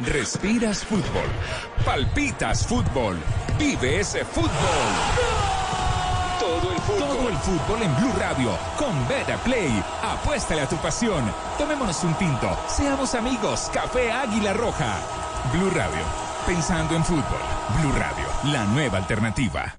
[0.00, 1.28] Respiras fútbol.
[1.84, 3.18] Palpitas fútbol.
[3.58, 4.50] Vive ese fútbol.
[6.38, 7.82] Todo el fútbol.
[7.82, 8.50] En Blue Radio.
[8.76, 9.82] Con Beta Play.
[10.02, 11.24] Apuéstale a tu pasión.
[11.58, 12.56] Tomémonos un tinto.
[12.68, 13.70] Seamos amigos.
[13.72, 14.98] Café Águila Roja.
[15.52, 16.02] Blue Radio.
[16.46, 17.40] Pensando en fútbol.
[17.80, 18.26] Blue Radio.
[18.52, 19.78] La nueva alternativa.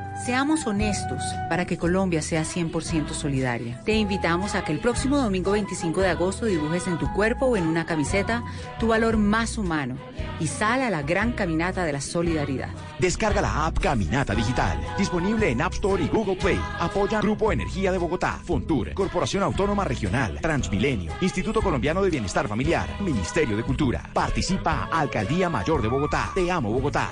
[0.25, 3.81] Seamos honestos para que Colombia sea 100% solidaria.
[3.83, 7.57] Te invitamos a que el próximo domingo 25 de agosto dibujes en tu cuerpo o
[7.57, 8.43] en una camiseta
[8.79, 9.97] tu valor más humano
[10.39, 12.69] y sal a la gran caminata de la solidaridad.
[12.99, 16.61] Descarga la app Caminata Digital, disponible en App Store y Google Play.
[16.79, 22.87] Apoya Grupo Energía de Bogotá, Fontur, Corporación Autónoma Regional, Transmilenio, Instituto Colombiano de Bienestar Familiar,
[23.01, 24.07] Ministerio de Cultura.
[24.13, 26.29] Participa Alcaldía Mayor de Bogotá.
[26.35, 27.11] Te amo Bogotá.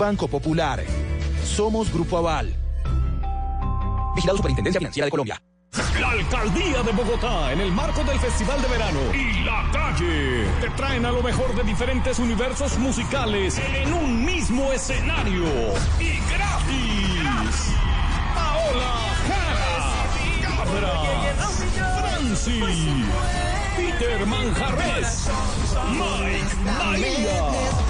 [0.00, 0.82] Banco Popular.
[1.44, 2.56] Somos Grupo Aval.
[4.16, 5.42] Vigilado Superintendencia Financiera de Colombia.
[6.00, 10.70] La Alcaldía de Bogotá, en el marco del Festival de Verano y La Calle, te
[10.70, 15.44] traen a lo mejor de diferentes universos musicales en un mismo escenario
[16.00, 17.74] y gratis.
[18.34, 18.96] Paola
[19.28, 20.96] Jara, Cabra,
[22.00, 23.04] Franci,
[23.76, 25.28] Peter Manjarres,
[25.92, 27.89] Mike María,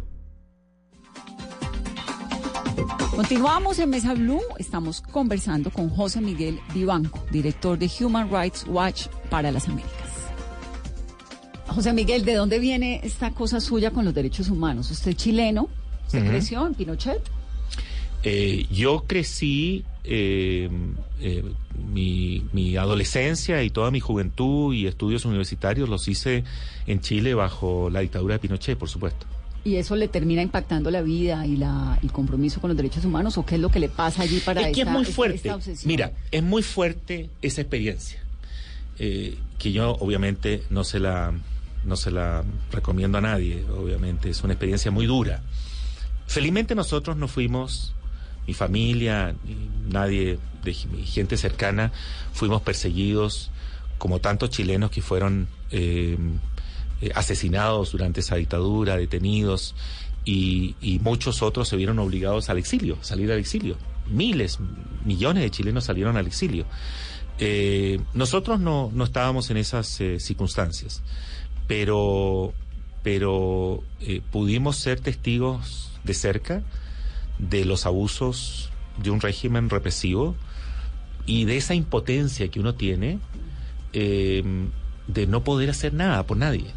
[3.15, 4.41] Continuamos en Mesa Blue.
[4.57, 9.91] Estamos conversando con José Miguel Vivanco, director de Human Rights Watch para las Américas.
[11.67, 14.91] José Miguel, ¿de dónde viene esta cosa suya con los derechos humanos?
[14.91, 15.69] ¿Usted es chileno?
[16.07, 16.27] ¿Se Ujú.
[16.29, 17.21] creció en Pinochet?
[18.23, 20.69] Eh, yo crecí eh,
[21.19, 21.43] eh,
[21.93, 26.43] mi, mi adolescencia y toda mi juventud y estudios universitarios los hice
[26.87, 29.25] en Chile bajo la dictadura de Pinochet, por supuesto.
[29.63, 33.37] ¿Y eso le termina impactando la vida y la, el compromiso con los derechos humanos?
[33.37, 35.35] ¿O qué es lo que le pasa allí para es que esta, es muy fuerte.
[35.35, 35.87] esta obsesión?
[35.87, 38.19] Mira, es muy fuerte esa experiencia.
[38.97, 41.33] eh, que yo obviamente no se la
[41.83, 43.63] no se la recomiendo a nadie.
[43.69, 45.41] Obviamente es una experiencia muy dura.
[46.27, 47.93] Felizmente nosotros no fuimos,
[48.47, 51.91] mi familia, ni nadie de mi gente cercana,
[52.33, 53.51] fuimos perseguidos
[53.97, 56.17] como tantos chilenos que fueron eh,
[57.01, 59.73] eh, asesinados durante esa dictadura, detenidos,
[60.23, 63.75] y, muchos otros se vieron obligados al exilio, salir al exilio.
[64.07, 64.59] Miles,
[65.03, 66.65] millones de chilenos salieron al exilio.
[67.39, 71.01] Eh, nosotros no, no estábamos en esas eh, circunstancias,
[71.67, 72.53] pero,
[73.01, 73.83] pero
[74.29, 76.61] pudimos ser testigos de cerca
[77.39, 78.69] de los abusos
[79.01, 80.35] de un régimen represivo
[81.25, 83.17] y de esa impotencia que uno tiene
[83.91, 86.67] de no poder hacer nada por nadie.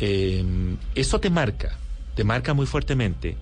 [0.00, 0.44] Eh,
[0.94, 1.76] eso te marca,
[2.14, 3.36] te marca muy fuertemente.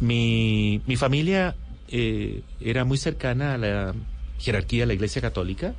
[0.00, 1.56] Mi, mi familia
[1.88, 3.94] eh, era muy cercana a la
[4.38, 5.74] jerarquía de la Iglesia Católica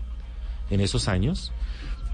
[0.70, 1.54] en esos años.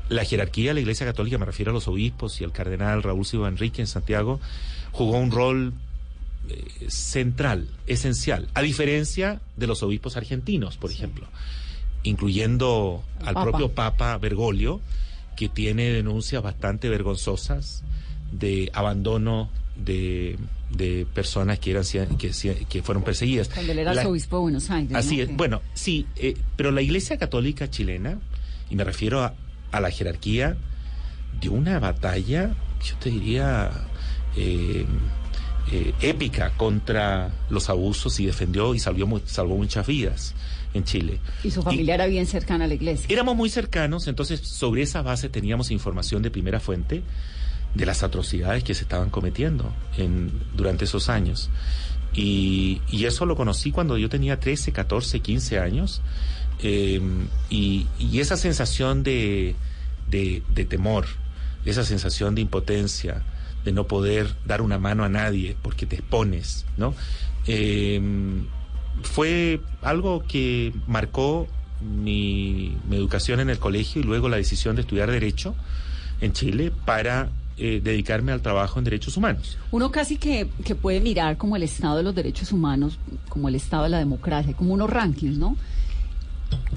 [0.07, 3.25] La jerarquía de la Iglesia Católica, me refiero a los obispos y al cardenal Raúl
[3.25, 4.39] Silva Enrique en Santiago,
[4.91, 5.73] jugó un rol
[6.47, 11.27] eh, central, esencial, a diferencia de los obispos argentinos, por ejemplo,
[12.03, 13.49] incluyendo al Papa.
[13.49, 14.79] propio Papa Bergoglio,
[15.35, 17.83] que tiene denuncias bastante vergonzosas
[18.31, 20.37] de abandono de,
[20.71, 21.83] de personas que eran
[22.17, 22.31] que,
[22.69, 23.49] que fueron perseguidas.
[23.49, 24.91] Cuando él era La- arzobispo de Buenos Aires.
[24.91, 24.97] ¿no?
[24.97, 25.27] Así es.
[25.27, 28.19] Que- Bueno, sí, eh, pero la Iglesia Católica chilena,
[28.69, 29.33] y me refiero a,
[29.71, 30.57] a la jerarquía,
[31.41, 33.69] de una batalla, yo te diría,
[34.37, 34.85] eh,
[35.71, 40.33] eh, épica contra los abusos y defendió y salvó, salvó muchas vidas
[40.73, 41.19] en Chile.
[41.43, 43.07] Y su familia era bien cercana a la iglesia.
[43.09, 47.01] Éramos muy cercanos, entonces sobre esa base teníamos información de primera fuente
[47.75, 51.49] de las atrocidades que se estaban cometiendo en, durante esos años.
[52.13, 56.01] Y, y eso lo conocí cuando yo tenía 13, 14, 15 años
[56.59, 57.01] Eh,
[57.49, 59.55] y, esa sensación de,
[60.69, 61.05] temor,
[61.65, 63.23] esa sensación de impotencia,
[63.63, 66.93] de no poder dar una mano a nadie porque te expones, ¿no?
[67.47, 68.01] Eh,
[69.03, 71.47] fue algo que marcó
[71.81, 75.55] mi educación en el colegio y luego la decisión de estudiar Derecho
[76.21, 79.57] en Chile para eh, dedicarme al trabajo en derechos humanos.
[79.71, 82.99] Uno casi que, que puede mirar como el estado de los derechos humanos,
[83.29, 85.55] como el estado de la democracia, como unos rankings, ¿no?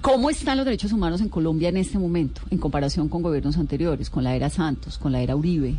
[0.01, 4.09] ¿Cómo están los derechos humanos en Colombia en este momento, en comparación con gobiernos anteriores,
[4.11, 5.75] con la era Santos, con la era Uribe?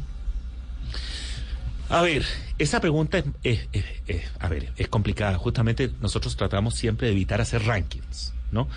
[1.90, 2.24] A ver,
[2.60, 5.38] esa pregunta es, es- es- es- a ver, es complicada.
[5.38, 8.68] Justamente nosotros tratamos siempre de evitar hacer rankings, ¿no?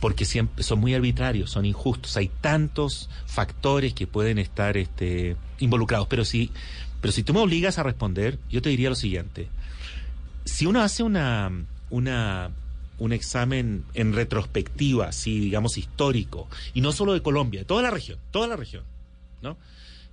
[0.00, 2.16] Porque siempre son muy arbitrarios, son injustos.
[2.16, 6.08] Hay tantos factores que pueden estar este, involucrados.
[6.08, 6.50] Pero si,
[7.00, 9.48] pero si tú me obligas a responder, yo te diría lo siguiente.
[10.44, 11.50] Si uno hace una,
[11.90, 12.50] una,
[12.98, 17.90] un examen en retrospectiva, así digamos histórico, y no solo de Colombia, de toda la
[17.90, 18.84] región, toda la región,
[19.42, 19.56] ¿no?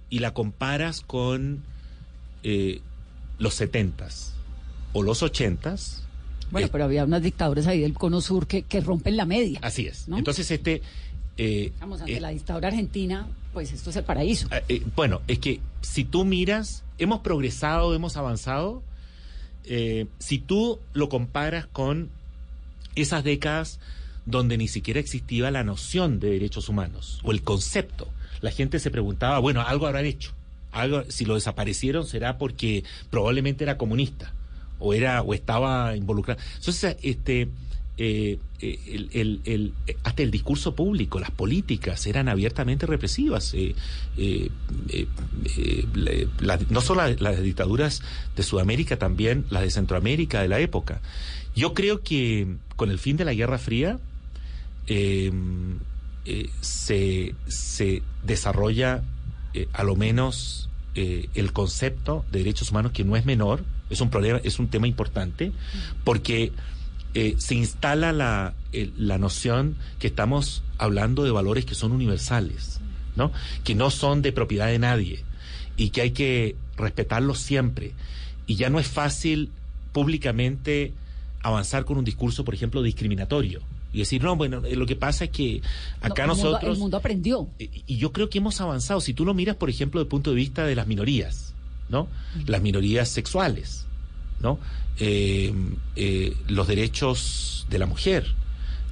[0.10, 1.64] Y la comparas con
[2.44, 2.82] eh,
[3.40, 4.34] los setentas
[4.94, 6.07] o los ochentas,
[6.52, 9.60] Bueno, pero había unas dictaduras ahí del Cono Sur que, que rompen la media.
[9.62, 10.08] así es.
[10.08, 10.18] ¿no?
[10.18, 10.82] Entonces este,
[11.38, 14.48] eh, Vamos, ante eh, la dictadura argentina, pues esto es el paraíso.
[14.52, 18.82] eh, eh, bueno, es que si tú miras, hemos progresado, hemos avanzado.
[19.66, 22.10] eh, si tú lo comparas con
[22.96, 23.80] esas décadas
[24.26, 28.08] donde ni siquiera existía la noción de derechos humanos o el concepto,
[28.42, 30.32] la gente se preguntaba, bueno, algo habrán hecho.
[30.72, 34.34] Algo, si lo desaparecieron será porque probablemente era comunista
[34.80, 36.40] o era o estaba involucrado.
[36.56, 37.50] Entonces, este
[38.00, 39.72] eh, eh,
[40.04, 43.56] hasta el discurso público, las políticas eran abiertamente represivas.
[43.56, 43.74] eh,
[46.70, 48.02] no solo la- las dictaduras
[48.36, 51.02] de Sudamérica, también las de Centroamérica de la época.
[51.56, 53.98] Yo creo que con el fin de la Guerra Fría
[56.62, 59.04] se, se desarrolla
[59.74, 64.40] a lo menos el concepto de derechos humanos que no es menor, es un problema,
[64.44, 65.52] es un tema importante,
[66.04, 66.52] porque
[67.14, 72.80] eh, se instala la, el- la noción que estamos hablando de valores que son universales,
[73.16, 73.32] ¿no?
[73.64, 75.24] Que no son de propiedad de nadie
[75.78, 77.94] y que hay que respetarlos siempre.
[78.46, 79.50] Y ya no es fácil
[79.94, 80.94] públicamente
[81.42, 83.62] avanzar con un discurso, por ejemplo, discriminatorio.
[83.94, 85.62] Y decir, no, bueno, eh, lo que pasa es que
[86.02, 86.74] acá No, el mundo- nosotros...
[86.76, 87.48] el mundo aprendió.
[87.58, 89.02] Y, y yo creo que hemos avanzado.
[89.02, 91.47] Si tú lo miras, por ejemplo, desde el punto de vista de las minorías,
[91.90, 92.08] ¿no?
[92.46, 93.86] Las minorías sexuales,
[94.42, 94.60] ¿no?
[95.00, 95.54] Eh,
[95.96, 98.34] eh, los derechos de la mujer,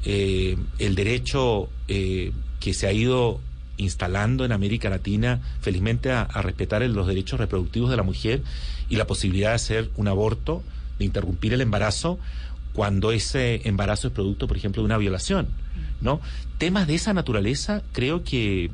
[0.03, 3.39] eh, el derecho eh, que se ha ido
[3.77, 8.43] instalando en América Latina, felizmente, a, respetar los derechos reproductivos de la mujer
[8.87, 10.61] y la posibilidad de hacer un aborto,
[10.99, 12.19] de interrumpir el embarazo
[12.73, 15.47] cuando ese embarazo es producto, por ejemplo, de una violación,
[16.01, 16.21] ¿no?
[16.57, 18.69] Temas de esa naturaleza creo que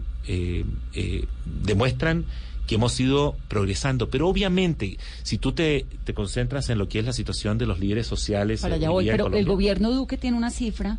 [1.63, 2.25] demuestran
[2.71, 7.05] que hemos ido progresando, pero obviamente, si tú te, te concentras en lo que es
[7.05, 10.37] la situación de los líderes sociales, Para allá hoy voy, pero el gobierno Duque tiene
[10.37, 10.97] una cifra,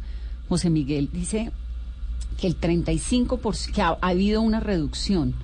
[0.51, 1.51] José Miguel, dice
[2.39, 5.35] que el 35%, que ha, ha habido una reducción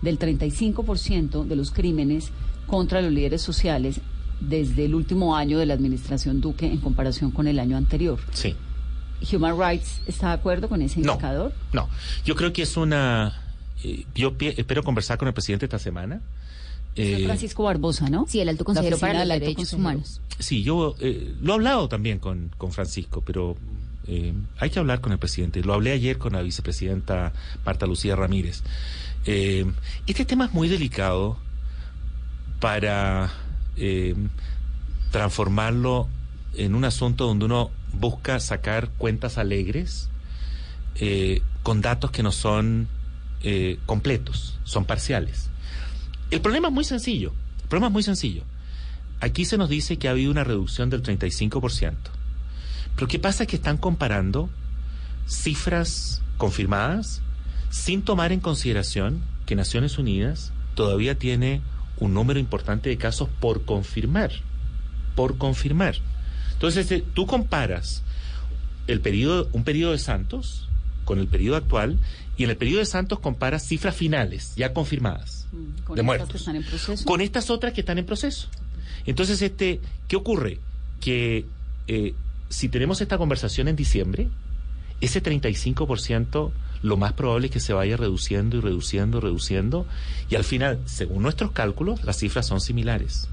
[0.00, 2.30] del 35% de los crímenes
[2.66, 4.00] contra los líderes sociales
[4.40, 8.18] desde el último año de la administración Duque en comparación con el año anterior.
[8.32, 8.54] Sí.
[9.32, 11.12] ¿Human Rights está de acuerdo con ese No.
[11.12, 11.52] indicador?
[11.74, 11.90] No,
[12.24, 13.42] yo creo que es una...
[13.82, 16.20] eh, yo espero conversar con el presidente esta semana.
[16.96, 18.26] Eh, Francisco Barbosa, ¿no?
[18.28, 20.20] Sí, el alto consejero para los derechos humanos.
[20.38, 23.56] Sí, yo eh, lo he hablado también con, con Francisco, pero
[24.06, 25.62] eh, hay que hablar con el presidente.
[25.62, 27.32] Lo hablé ayer con la vicepresidenta
[27.64, 28.62] Marta Lucía Ramírez.
[29.26, 29.64] Eh,
[30.06, 31.38] este tema es muy delicado
[32.60, 33.32] para
[33.76, 34.14] eh,
[35.10, 36.08] transformarlo
[36.54, 40.08] en un asunto donde uno busca sacar cuentas alegres
[40.96, 42.88] eh, con datos que no son
[43.46, 45.50] eh, completos, son parciales.
[46.30, 47.34] El problema es muy sencillo.
[47.62, 48.42] El problema es muy sencillo.
[49.20, 51.92] Aquí se nos dice que ha habido una reducción del 35%.
[52.94, 53.44] Pero ¿qué pasa?
[53.44, 54.48] Que están comparando
[55.26, 57.20] cifras confirmadas
[57.68, 61.60] sin tomar en consideración que Naciones Unidas todavía tiene
[61.98, 64.30] un número importante de casos por confirmar.
[65.14, 65.96] Por confirmar.
[66.54, 68.02] Entonces, eh, tú comparas
[68.86, 68.98] el
[69.52, 70.68] un periodo de Santos
[71.04, 71.98] con el periodo actual
[72.36, 75.46] y en el periodo de Santos comparas cifras finales ya confirmadas
[75.84, 77.04] Con de estas muertos que están en proceso.
[77.04, 78.48] con estas otras que están en proceso.
[79.06, 80.60] Entonces, este, ¿qué ocurre?
[81.00, 81.46] Que
[81.86, 82.14] eh,
[82.48, 84.28] si tenemos esta conversación en diciembre,
[85.00, 89.86] ese 35% lo más probable es que se vaya reduciendo y reduciendo, reduciendo,
[90.28, 93.28] y al final, según nuestros cálculos, las cifras son similares.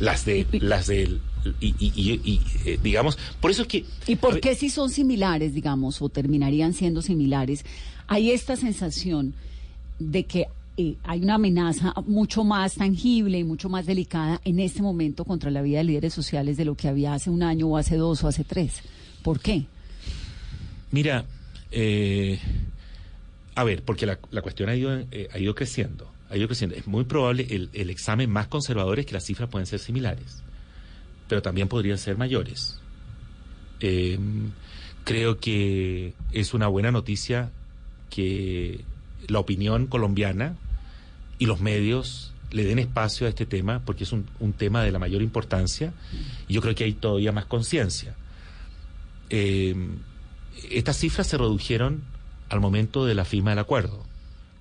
[0.00, 1.18] Las de, las de
[1.60, 3.84] y, y- y- y, eh, digamos, por eso es que...
[4.06, 7.64] ¿Y por qué si son similares, digamos, o terminarían siendo similares,
[8.06, 9.34] hay esta sensación
[9.98, 10.46] de que
[10.78, 15.50] eh, hay una amenaza mucho más tangible y mucho más delicada en este momento contra
[15.50, 18.22] la vida de líderes sociales de lo que había hace un año o hace dos
[18.24, 18.82] o hace tres?
[19.22, 19.64] ¿Por qué?
[20.90, 21.24] Mira,
[21.72, 22.38] eh,
[23.54, 26.76] a ver, porque la, la cuestión ha ido, eh, ha ido creciendo, ha ido creciendo.
[26.76, 30.42] Es muy probable, el, el examen más conservador es que las cifras pueden ser similares,
[31.28, 32.78] pero también podrían ser mayores.
[33.80, 34.18] Eh,
[35.04, 37.50] creo que es una buena noticia
[38.10, 38.84] que
[39.28, 40.56] la opinión colombiana
[41.38, 44.98] y los medios le den espacio a este tema, porque es un, tema de la
[44.98, 45.92] mayor importancia,
[46.48, 48.14] y yo creo que hay todavía más conciencia.
[49.30, 49.74] Eh,
[50.70, 52.02] estas cifras se redujeron
[52.48, 54.04] al momento de la firma del acuerdo.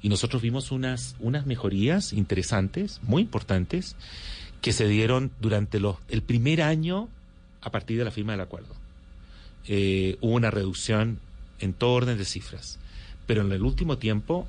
[0.02, 3.96] Y nosotros vimos unas, unas mejorías interesantes, muy importantes,
[4.66, 7.08] que se dieron durante los, el primer año
[7.62, 8.74] a partir de la firma del acuerdo.
[9.68, 11.20] Eh, hubo una reducción
[11.60, 12.80] en todo orden de cifras.
[13.28, 14.48] Pero en el último tiempo,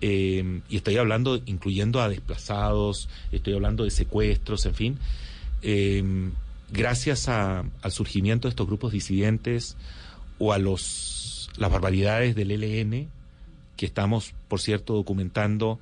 [0.00, 4.98] eh, y estoy hablando incluyendo a desplazados, estoy hablando de secuestros, en fin,
[5.62, 6.30] eh,
[6.70, 9.76] gracias a- al surgimiento de estos grupos disidentes
[10.38, 13.08] o a los las barbaridades del ELN
[13.76, 15.80] que estamos, por cierto, documentando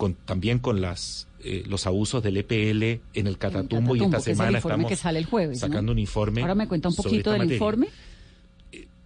[0.00, 4.16] con, también con las eh, los abusos del EPL en el Catatumbo, y Catatumbo, esta
[4.16, 5.68] es semana estamos que sale el jueves, ¿no?
[5.68, 6.40] sacando un informe.
[6.40, 7.56] Ahora me cuenta un poquito del materia.
[7.56, 7.88] informe.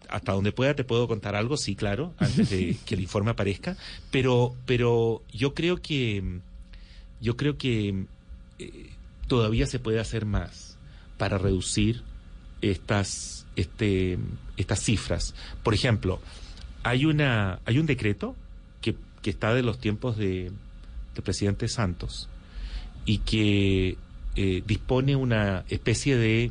[0.09, 3.77] Hasta donde pueda te puedo contar algo, sí, claro, antes de que el informe aparezca,
[4.13, 6.39] pero pero yo creo que
[7.21, 8.05] yo creo que
[8.61, 8.91] eh,
[9.27, 10.79] todavía se puede hacer más
[11.19, 12.03] para reducir
[12.63, 14.17] estas este
[14.57, 15.35] estas cifras.
[15.65, 16.21] Por ejemplo,
[16.85, 18.37] hay una hay un decreto
[18.81, 20.53] que, que está de los tiempos de
[21.15, 22.29] del presidente Santos
[23.07, 23.97] y que
[24.37, 26.51] eh, dispone una especie de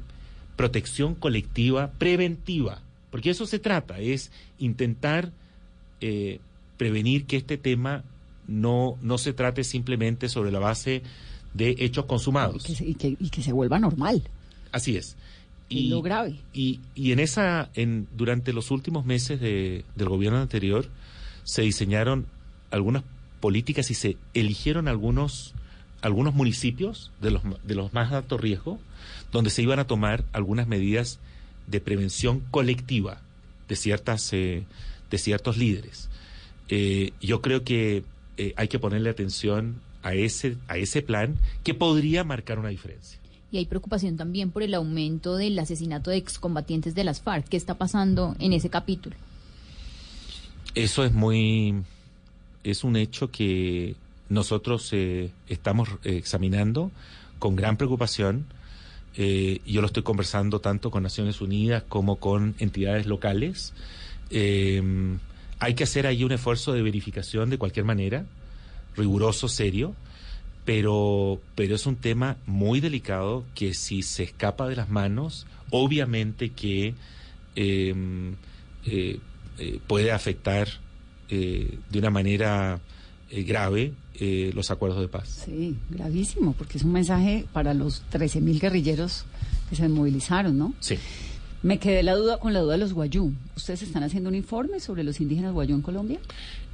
[0.55, 5.31] protección colectiva preventiva, porque eso se trata, es intentar
[6.01, 6.39] eh,
[6.77, 8.03] prevenir que este tema
[8.47, 11.01] no, no se trate simplemente sobre la base
[11.53, 12.63] de hechos consumados.
[12.63, 14.21] Que y, que, y que se vuelva normal.
[14.71, 15.15] Así es.
[15.69, 16.35] Es lo grave.
[16.53, 20.87] Y, y en esa, en, durante los últimos meses de- del gobierno anterior,
[21.43, 22.27] se diseñaron
[22.69, 23.03] algunas
[23.43, 25.53] políticas y se eligieron algunos,
[26.01, 28.79] algunos municipios de los, de los más alto riesgo,
[29.33, 31.19] donde se iban a tomar algunas medidas
[31.67, 33.19] de prevención colectiva
[33.67, 34.63] de ciertas, eh,
[35.11, 36.07] de ciertos líderes.
[36.69, 38.05] Eh, yo creo que
[38.37, 41.35] eh, hay que ponerle atención a ese, a ese plan
[41.65, 43.19] que podría marcar una diferencia.
[43.51, 47.49] Y hay preocupación también por el aumento del asesinato de excombatientes de las FARC.
[47.49, 49.17] ¿Qué está pasando en ese capítulo?
[50.75, 51.83] Eso es muy,
[52.63, 53.95] es un hecho que
[54.29, 56.91] nosotros eh, estamos eh, examinando
[57.39, 58.45] con gran preocupación.
[59.15, 63.73] Eh, yo lo estoy conversando tanto con Naciones Unidas como con entidades locales.
[64.29, 64.81] Eh,
[65.59, 68.25] hay que hacer ahí un esfuerzo de verificación de cualquier manera,
[68.95, 69.93] riguroso, serio,
[70.65, 76.49] pero, pero es un tema muy delicado que si se escapa de las manos, obviamente
[76.49, 76.95] que
[77.55, 77.93] eh,
[79.85, 80.67] puede afectar
[81.35, 82.79] eh, de una manera
[83.31, 85.43] eh, grave eh, los acuerdos de paz.
[85.45, 89.25] Sí, gravísimo, porque es un mensaje para los 13.000 guerrilleros
[89.67, 90.75] que se movilizaron, ¿no?
[90.79, 90.99] Sí.
[91.63, 93.33] Me quedé la duda con la duda de los guayú.
[93.55, 96.19] ¿Ustedes están haciendo un informe sobre los indígenas guayú en Colombia?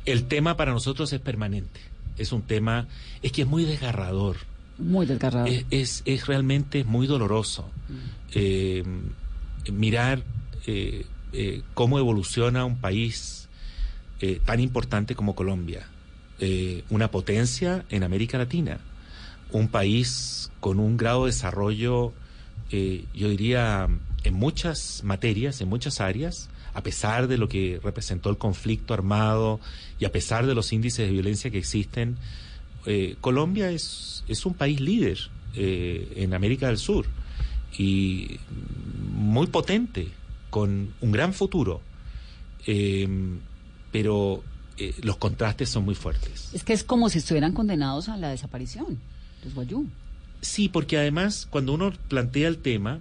[0.04, 1.80] El tema para nosotros es permanente.
[2.18, 2.90] Es un tema,
[3.22, 4.36] es que es muy desgarrador.
[4.78, 5.48] Muy desgarrador.
[5.48, 7.70] Es, es, es realmente muy doloroso
[8.34, 8.84] eh,
[9.72, 10.22] mirar
[11.74, 13.39] cómo evoluciona un país
[14.22, 15.88] eh, tan importante como Colombia,
[16.40, 18.80] eh, una potencia en América Latina,
[19.52, 22.14] un país con un grado de desarrollo,
[22.72, 23.88] eh, yo diría,
[24.24, 29.60] en muchas materias, en muchas áreas, a pesar de lo que representó el conflicto armado
[30.00, 32.18] y a pesar de los índices de violencia que existen,
[33.22, 35.20] Colombia es, es un país líder
[35.56, 37.08] eh, en América del Sur
[37.76, 38.40] y
[39.12, 40.08] muy potente,
[40.52, 41.82] con un gran futuro.
[43.92, 44.44] Pero
[44.78, 46.50] eh, los contrastes son muy fuertes.
[46.54, 48.98] Es que es como si estuvieran condenados a la desaparición,
[49.44, 49.86] los guayú.
[50.42, 53.00] Sí, porque además cuando uno plantea el tema,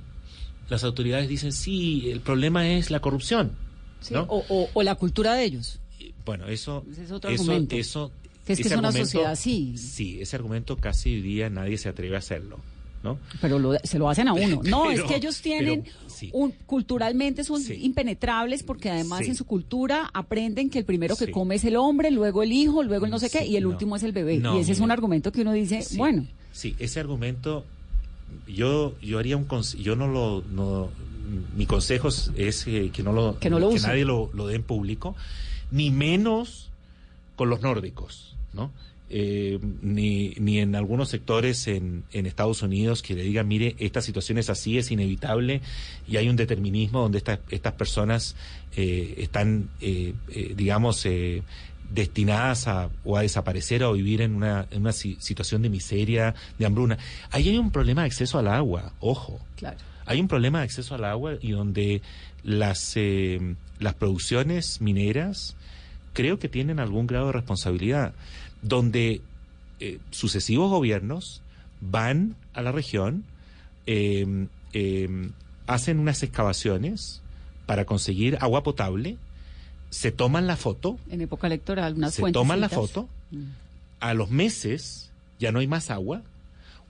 [0.68, 3.52] las autoridades dicen, sí, el problema es la corrupción.
[4.00, 4.22] Sí, ¿no?
[4.28, 5.78] o, o- o la cultura de ellos.
[6.24, 7.74] Bueno, eso, Ese es otro eso, argumento.
[7.76, 8.12] eso,
[8.44, 9.76] Que es que es una sociedad así.
[9.78, 12.58] Sí, ese argumento casi hoy día nadie se atreve a hacerlo,
[13.02, 13.18] ¿no?
[13.40, 14.60] Pero lo- se lo hacen a uno.
[14.64, 16.30] No, Pero- es que ellos tienen, pero, sí.
[16.32, 17.74] un, culturalmente son Sí.
[17.82, 19.30] impenetrables porque además Sí.
[19.30, 22.82] en su cultura aprenden que el primero que come es el hombre, luego el hijo,
[22.82, 23.70] luego el no sé qué, y el no.
[23.70, 24.38] último es el bebé.
[24.38, 27.64] No, y ese es un argumento que uno dice, bueno, Sí, ese argumento
[28.46, 29.46] yo yo haría un
[29.78, 30.88] yo no lo no,
[31.56, 32.30] mi consejo es,
[32.66, 35.14] eh, que no lo Que no lo nadie lo, lo dé en público
[35.70, 36.68] ni menos
[37.36, 38.70] con los nórdicos no
[39.10, 44.02] Eh, ni, ni en algunos sectores en, en Estados Unidos que le digan, mire, esta
[44.02, 45.62] situación es así, es inevitable
[46.06, 48.36] y hay un determinismo donde estas estas personas
[48.76, 51.42] eh, están, eh, eh, digamos, eh,
[51.90, 55.70] destinadas a, o a desaparecer o a vivir en una, en una si- situación de
[55.70, 56.98] miseria, de hambruna.
[57.30, 59.40] Ahí hay un problema de acceso al agua, ojo.
[59.56, 59.78] Claro.
[60.04, 62.02] Hay un problema de acceso al agua y donde
[62.42, 65.56] las, eh, las producciones mineras
[66.12, 68.12] creo que tienen algún grado de responsabilidad,
[68.62, 69.22] donde
[69.80, 71.42] eh, sucesivos gobiernos
[71.80, 73.24] van a la región,
[73.86, 75.30] eh, eh,
[75.66, 77.22] hacen unas excavaciones
[77.66, 79.16] para conseguir agua potable,
[79.90, 83.08] se toman la foto, En época electoral, unas se toman la foto,
[84.00, 86.22] a los meses ya no hay más agua,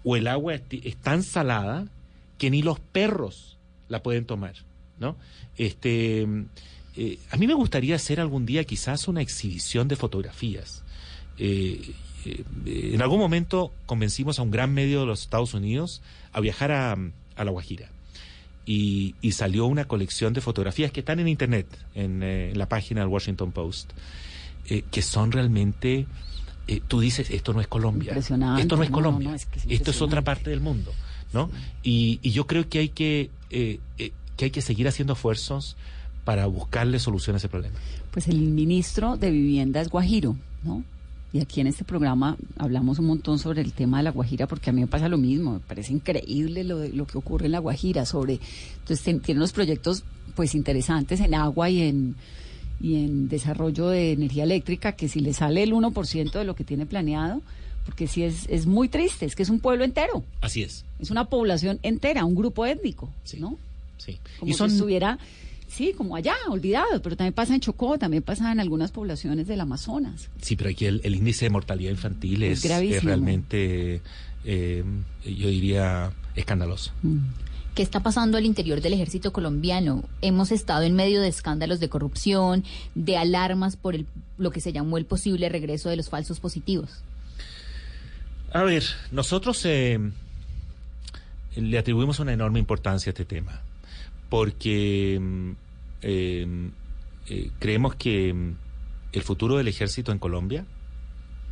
[0.04, 1.86] o el agua es, es tan salada
[2.38, 3.58] que ni los perros
[3.88, 4.54] la pueden tomar,
[4.98, 5.16] ¿no?
[5.56, 6.26] Este,
[6.96, 10.82] eh, a mí me gustaría hacer algún día quizás una exhibición de fotografías.
[11.38, 11.92] Eh,
[12.24, 12.44] eh,
[12.94, 16.96] en algún momento convencimos a un gran medio de los Estados Unidos a viajar a,
[17.36, 17.90] a La Guajira.
[18.66, 22.68] Y, y salió una colección de fotografías que están en internet, en, eh, en la
[22.68, 23.92] página del Washington Post,
[24.68, 26.06] eh, que son realmente,
[26.66, 28.60] eh, tú dices, esto no es Colombia, Impresionante.
[28.60, 30.92] esto no es No, Colombia, no, es que es esto es otra parte del mundo,
[31.32, 31.50] ¿no?
[31.82, 35.78] Y, y yo creo que hay que, que hay que seguir haciendo esfuerzos
[36.26, 37.78] para buscarle solución a ese problema.
[38.10, 40.84] Pues el ministro de Vivienda es Guajiro, ¿no?
[41.32, 44.70] Y aquí en este programa hablamos un montón sobre el tema de la Guajira, porque
[44.70, 47.52] a mí me pasa lo mismo, me parece increíble lo, de- lo que ocurre en
[47.52, 48.40] la Guajira sobre,
[48.78, 50.04] entonces ten- tiene unos proyectos
[50.34, 52.14] pues interesantes en agua y en
[52.80, 56.62] y en desarrollo de energía eléctrica, que si le sale el 1% de lo que
[56.62, 57.42] tiene planeado,
[57.84, 61.10] porque sí es, es muy triste, es que es un pueblo entero, Así es, es
[61.10, 63.58] una población entera, un grupo étnico, ¿no?
[63.96, 64.16] sí.
[64.38, 65.18] Como Y son- si estuviera,
[65.68, 69.60] sí, como allá, olvidado, pero también pasa en Chocó, también pasa en algunas poblaciones del
[69.60, 70.28] Amazonas.
[70.42, 74.00] Sí, pero aquí el, el índice de mortalidad infantil Es es, realmente,
[74.44, 74.84] eh,
[75.24, 76.92] yo diría, escandaloso.
[77.74, 80.02] ¿Qué está pasando al interior del ejército colombiano?
[80.20, 82.64] Hemos estado en medio de escándalos de corrupción,
[82.96, 84.06] de alarmas por el,
[84.36, 87.02] lo que se llamó el posible regreso de los falsos positivos.
[88.52, 90.00] A ver, nosotros eh,
[91.54, 93.60] le atribuimos una enorme importancia a este tema,
[94.28, 95.50] porque mm,
[96.02, 96.70] eh,
[97.28, 98.56] eh, creemos que mm,
[99.12, 100.64] el futuro del ejército en Colombia,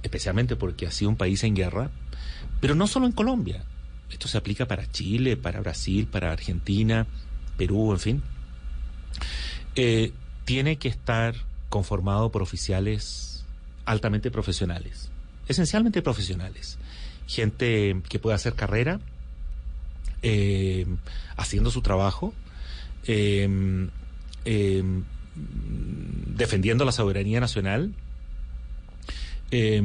[0.02, 1.90] especialmente porque ha sido un país en guerra,
[2.60, 3.64] pero no solo en Colombia,
[4.10, 7.06] esto se aplica para Chile, para Brasil, para Argentina,
[7.56, 8.22] Perú, en fin,
[9.74, 10.12] eh,
[10.44, 11.34] tiene que estar
[11.68, 13.44] conformado por oficiales
[13.84, 15.10] altamente profesionales,
[15.48, 16.78] esencialmente profesionales,
[17.26, 19.00] gente que pueda hacer carrera,
[20.22, 20.86] eh,
[21.36, 22.32] haciendo su trabajo,
[23.06, 23.88] eh,
[24.44, 24.82] eh,
[26.36, 27.92] defendiendo la soberanía nacional
[29.50, 29.82] eh,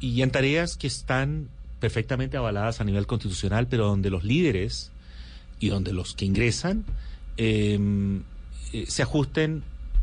[0.00, 1.48] y en tareas que están
[1.80, 4.92] perfectamente avaladas a nivel constitucional, pero donde los líderes
[5.58, 6.84] y donde los que ingresan
[7.36, 7.78] eh,
[8.86, 9.62] se ajusten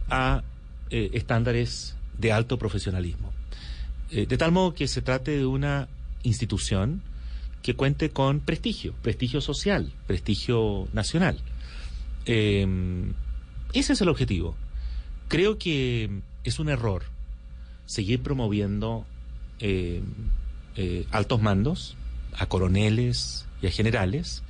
[0.10, 0.44] a
[0.90, 3.32] eh, estándares de alto profesionalismo.
[4.12, 5.88] Eh, de tal modo que se trate de una
[6.24, 7.02] institución
[7.62, 11.40] que cuente con prestigio, prestigio social, prestigio nacional.
[12.28, 12.68] Eh,
[13.74, 14.56] ese es el objetivo.
[15.28, 17.04] Creo que es un error
[17.86, 19.06] seguir promoviendo
[19.60, 20.02] eh,
[20.76, 21.96] eh, altos mandos,
[22.38, 24.44] a coroneles y a generales,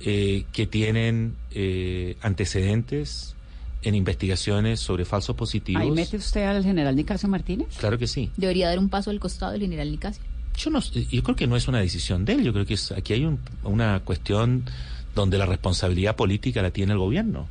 [0.00, 3.34] eh, que tienen eh, antecedentes
[3.82, 5.82] en investigaciones sobre falsos positivos.
[5.82, 7.68] Ahí mete usted al general Nicasio Martínez.
[7.78, 8.30] Claro que sí.
[8.36, 10.22] Debería dar un paso al costado del general Nicasio.
[10.56, 12.92] Yo, no, yo creo que no es una decisión de él, yo creo que es,
[12.92, 14.64] aquí hay un- una cuestión
[15.14, 17.46] donde la responsabilidad política la tiene el gobierno,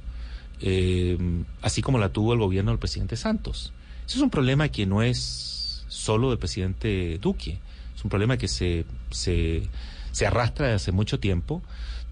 [0.62, 1.18] eh,
[1.62, 3.74] así como la tuvo el gobierno del presidente Santos.
[4.06, 7.60] Ese es un problema que no es solo del presidente Duque,
[7.96, 9.64] es un problema que se, se,
[10.12, 11.62] se arrastra desde hace mucho tiempo,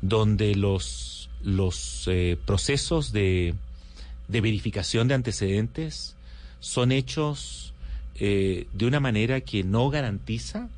[0.02, 3.56] donde los, los eh, procesos de,
[4.28, 6.16] de verificación de antecedentes
[6.60, 7.74] son hechos
[8.16, 10.70] eh, de una manera que no garantiza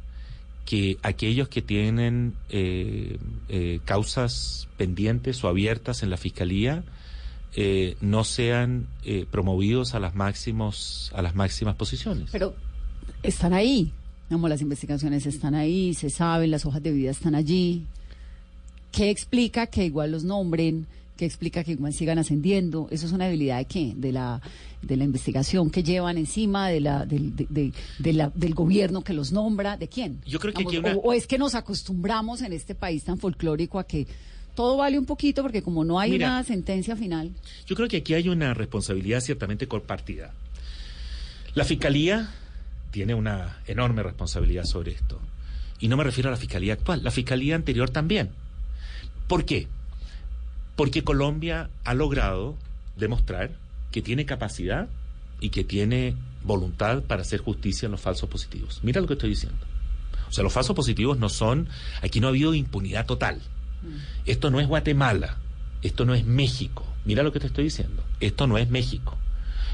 [0.65, 3.17] que aquellos que tienen eh,
[3.49, 6.83] eh, causas pendientes o abiertas en la fiscalía
[7.55, 8.87] eh, no sean
[9.29, 12.29] promovidos a las máximos a las máximas posiciones.
[12.31, 12.55] Pero
[13.21, 13.91] están ahí,
[14.29, 17.85] como las investigaciones están ahí, se saben, las hojas de vida están allí.
[18.91, 22.87] ¿Qué explica que igual los nombren, ¿Qué explica que sigan ascendiendo?
[22.89, 23.93] ¿Eso es una debilidad de qué?
[23.95, 24.41] De la,
[24.81, 29.03] de la investigación que llevan encima, de la, del, de, de- de la- del gobierno
[29.03, 30.21] que los nombra, ¿de quién?
[30.25, 33.03] Yo creo que Vamos, aquí una- o, o es que nos acostumbramos en este país
[33.03, 34.07] tan folclórico a que
[34.55, 36.27] todo vale un poquito porque como no hay Mira.
[36.29, 37.31] una sentencia final.
[37.67, 40.33] Yo creo que aquí hay una responsabilidad ciertamente compartida.
[41.53, 42.31] La Fiscalía
[42.91, 45.19] tiene una enorme responsabilidad sobre esto.
[45.79, 48.31] Y no me refiero a la Fiscalía actual, la Fiscalía anterior también.
[49.27, 49.67] ¿Por qué?
[50.75, 52.55] Porque Colombia ha logrado
[52.97, 53.51] demostrar
[53.91, 54.87] que tiene capacidad
[55.39, 58.79] y que tiene voluntad para hacer justicia en los falsos positivos.
[58.83, 59.65] Mira lo que estoy diciendo.
[60.27, 61.69] O sea, los falsos positivos no son,
[62.01, 63.39] aquí no ha habido impunidad total.
[64.25, 65.37] Esto no es Guatemala,
[65.81, 66.85] esto no es México.
[67.05, 68.03] Mira lo que te estoy diciendo.
[68.19, 69.17] Esto no es México,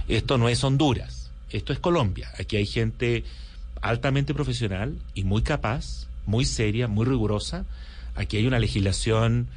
[0.08, 2.30] esto no es Honduras, esto es Colombia.
[2.38, 3.24] Aquí hay gente
[3.82, 7.66] altamente profesional y muy capaz, muy seria, muy rigurosa.
[8.16, 9.48] Aquí hay una legislación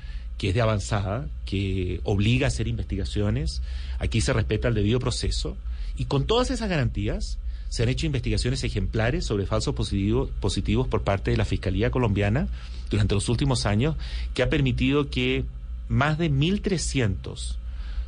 [0.43, 3.63] que es de avanzada, que obliga a hacer investigaciones.
[4.01, 5.57] Aquí se respeta el debido proceso.
[5.97, 7.39] Y con todas esas garantías
[7.69, 12.49] se han hecho investigaciones ejemplares sobre falsos positivos, positivos por parte de la Fiscalía colombiana
[12.91, 13.95] durante los últimos años,
[14.35, 15.45] que ha permitido que
[15.89, 17.55] más de 1.300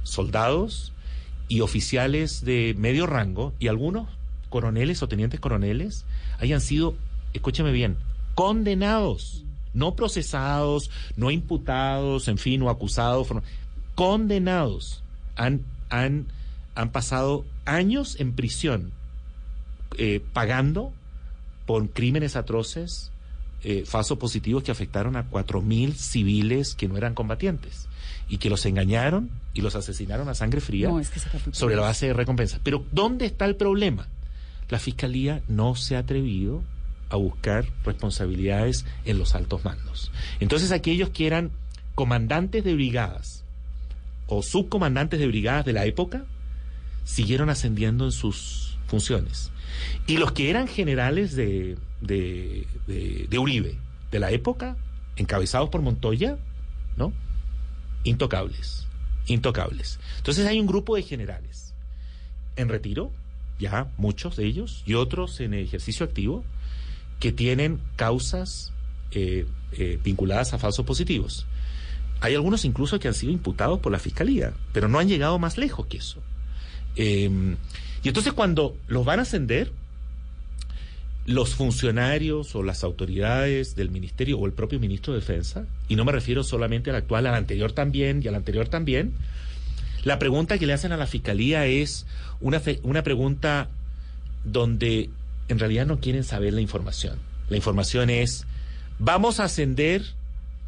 [0.03, 0.93] soldados
[1.47, 4.09] y oficiales de medio rango y algunos
[4.51, 6.05] coroneles o tenientes coroneles
[6.41, 6.97] hayan sido,
[7.33, 7.97] escúcheme bien,
[8.35, 9.44] condenados,
[9.75, 13.29] no procesados, no imputados, en fin, o acusados,
[13.95, 15.03] condenados.
[15.37, 16.27] Han, han,
[16.75, 18.93] han pasado años en prisión
[19.99, 20.93] eh, pagando
[21.67, 23.11] por crímenes atroces,
[23.63, 27.89] eh, falsos positivos que afectaron a 4.000 civiles que no eran combatientes
[28.29, 31.55] y que los engañaron y los asesinaron a sangre fría No, es que ese capítulo
[31.55, 32.61] sobre la base de recompensa.
[32.63, 34.09] Pero ¿dónde está el problema?
[34.69, 36.63] La Fiscalía no se ha atrevido
[37.15, 40.11] a buscar responsabilidades en los altos mandos.
[40.41, 41.51] Entonces aquellos que eran
[41.95, 43.45] comandantes de brigadas
[44.27, 46.25] o subcomandantes de brigadas de la época
[47.05, 49.51] siguieron ascendiendo en sus funciones.
[50.07, 53.77] Y los que eran generales de, de, de- Uribe
[54.11, 54.77] de la época,
[55.17, 56.39] encabezados por Montoya,
[56.97, 57.13] ¿no?
[58.05, 58.87] Intocables,
[59.27, 59.99] intocables.
[60.19, 61.75] Entonces hay un grupo de generales
[62.57, 63.11] en retiro,
[63.59, 66.45] ya muchos de ellos, y otros en ejercicio activo,
[67.25, 68.71] que tienen causas
[69.11, 71.47] eh, eh, vinculadas a falsos positivos.
[72.21, 75.57] Hay algunos incluso que han sido imputados por la fiscalía, pero no han llegado más
[75.57, 76.19] lejos que eso.
[76.97, 77.31] Eh,
[78.03, 79.73] y entonces cuando los van a ascender,
[81.25, 86.05] los funcionarios o las autoridades del ministerio o el propio ministro de Defensa, y no
[86.05, 89.15] me refiero solamente al actual, al anterior también y al anterior también,
[90.03, 92.05] la pregunta que le hacen a la fiscalía es
[92.43, 93.71] una, una pregunta
[94.45, 95.09] donde
[95.49, 97.19] en realidad no quieren saber la información.
[97.49, 98.47] La información es,
[98.99, 100.03] vamos a ascender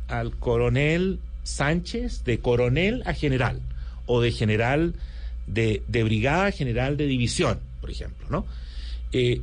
[0.08, 3.60] al coronel Sánchez de coronel a general
[4.06, 4.94] o de general
[5.46, 8.46] de, de brigada a general de división, por ejemplo, ¿no?
[9.12, 9.40] Eh,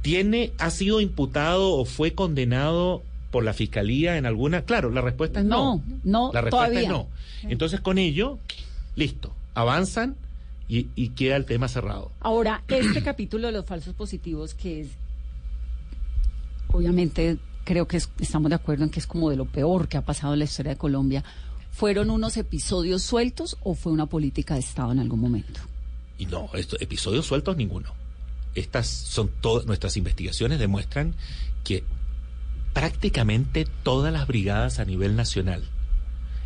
[0.00, 4.62] ¿Tiene, ha sido imputado o fue condenado por la fiscalía en alguna?
[4.62, 5.76] Claro, la respuesta es no.
[5.76, 6.82] No, no, La respuesta todavía.
[6.82, 7.08] es no.
[7.44, 8.38] Entonces con ello,
[8.96, 10.16] listo, avanzan
[10.68, 12.10] y, y queda el tema cerrado.
[12.20, 14.88] Ahora, este capítulo de los falsos positivos, que es,
[16.68, 19.96] obviamente, creo que es- estamos de acuerdo en que es como de lo peor que
[19.96, 21.24] ha pasado en la historia de Colombia,
[21.70, 25.60] ¿fueron unos episodios sueltos o fue una política de Estado en algún momento?
[26.18, 27.92] Y no, estos episodios sueltos ninguno.
[28.54, 31.14] Estas son todas nuestras investigaciones demuestran
[31.64, 31.84] que
[32.74, 35.64] prácticamente todas las brigadas a nivel nacional,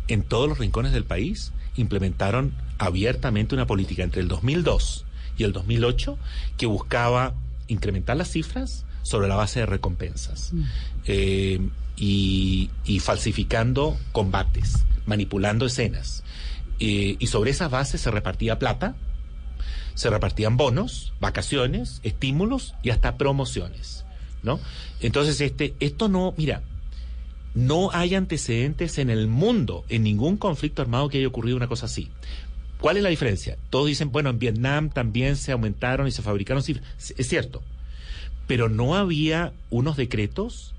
[0.07, 5.05] en todos los rincones del país, implementaron abiertamente una política entre el 2002
[5.37, 6.17] y el 2008
[6.57, 7.33] que buscaba
[7.67, 10.51] incrementar las cifras sobre la base de recompensas
[11.05, 11.59] eh,
[11.95, 16.23] y, y falsificando combates, manipulando escenas.
[16.79, 18.95] Eh, y sobre esas bases se repartía plata
[19.97, 24.05] se repartían bonos, vacaciones, estímulos y hasta promociones,
[24.43, 24.59] ¿no?
[25.01, 26.61] Entonces, este, esto no, mira,
[27.55, 31.87] no hay antecedentes en el mundo, en ningún conflicto armado que haya ocurrido una cosa
[31.87, 32.09] así.
[32.79, 33.57] ¿Cuál es la diferencia?
[33.69, 36.85] Todos dicen, bueno, en Vietnam también se aumentaron y se fabricaron cifras.
[37.17, 37.63] Es cierto,
[38.45, 40.73] pero no había unos decretos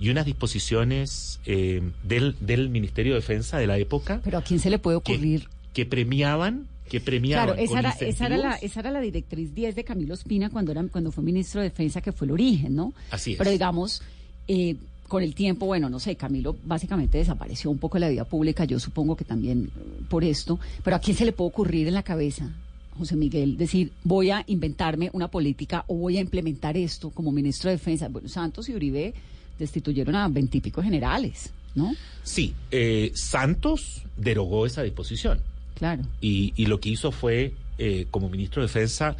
[0.00, 4.20] y unas disposiciones eh, del, del Ministerio de Defensa de la época.
[4.24, 7.46] Pero a quién se le puede ocurrir que, premiaban, que premiaban.
[7.46, 10.50] Claro, esa con era, esa, era la, esa era la directriz 10 de Camilo Espina
[10.50, 12.92] cuando, era, cuando fue ministro de Defensa, que fue el origen, ¿no?
[13.10, 13.38] Así es.
[13.38, 14.02] Pero digamos,
[14.48, 14.76] eh,
[15.12, 18.64] con el tiempo, bueno, no sé, Camilo básicamente desapareció un poco de la vida pública,
[18.64, 21.92] yo supongo que también eh, por esto, pero ¿a quién se le puede ocurrir en
[21.92, 22.50] la cabeza,
[22.96, 27.68] José Miguel, decir, voy a inventarme una política o voy a implementar esto como ministro
[27.68, 28.08] de Defensa?
[28.08, 29.12] Bueno, Santos y Uribe
[29.58, 31.52] destituyeron a veintipico generales.
[31.74, 31.94] ¿no?
[32.22, 35.40] Sí, eh, Santos derogó esa disposición.
[35.74, 36.04] Claro.
[36.22, 39.14] Y, y lo que hizo fue, eh, como ministro de Defensa,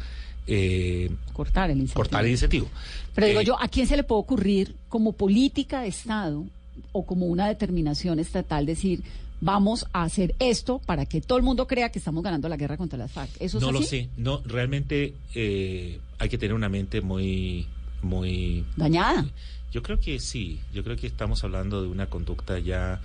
[0.47, 1.95] eh, cortar el incentivo.
[1.95, 2.67] Cortar el incentivo.
[3.15, 6.45] Pero digo Eh, yo, ¿a quién se le puede ocurrir como política de Estado
[6.91, 9.03] o como una determinación estatal decir,
[9.41, 12.77] vamos a hacer esto para que todo el mundo crea que estamos ganando la guerra
[12.77, 13.29] contra las FARC?
[13.39, 14.09] ¿Eso es no lo sé.
[14.17, 17.67] No, realmente eh, hay que tener una mente muy,
[18.01, 19.25] muy Dañada.
[19.71, 20.59] Yo creo que sí.
[20.73, 23.01] Yo creo que estamos hablando de una conducta ya.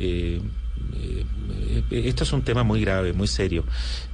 [0.00, 0.40] Eh,
[0.92, 3.64] eh, esto es un tema muy grave, muy serio.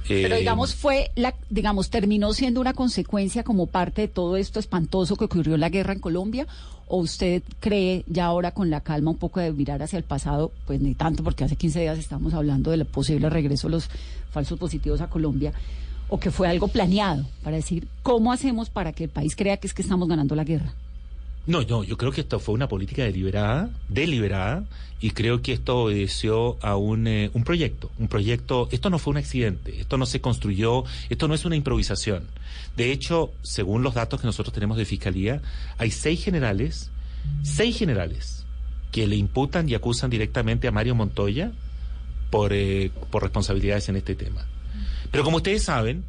[0.07, 4.59] Pero Eh, digamos fue la digamos terminó siendo una consecuencia como parte de todo esto
[4.59, 6.47] espantoso que ocurrió en la guerra en Colombia
[6.87, 10.51] o usted cree ya ahora con la calma un poco de mirar hacia el pasado,
[10.65, 13.89] pues ni tanto porque hace 15 días estamos hablando del posible regreso de los
[14.31, 15.53] falsos positivos a Colombia
[16.09, 19.67] o que fue algo planeado para decir cómo hacemos para que el país crea que
[19.67, 20.73] es que estamos ganando la guerra.
[21.47, 24.63] No, no, yo creo que esto fue una política deliberada, deliberada,
[24.99, 29.11] y creo que esto obedeció a un, eh, un proyecto, un proyecto, esto no fue
[29.11, 32.25] un accidente, esto no se construyó, esto no es una improvisación.
[32.77, 35.41] De hecho, según los datos que nosotros tenemos de Fiscalía,
[35.79, 36.91] hay seis generales,
[37.41, 38.45] seis generales,
[38.91, 41.51] que le imputan y acusan directamente a Mario Montoya
[42.29, 44.45] por, eh, por responsabilidades en este tema.
[45.09, 46.03] Pero como ustedes saben,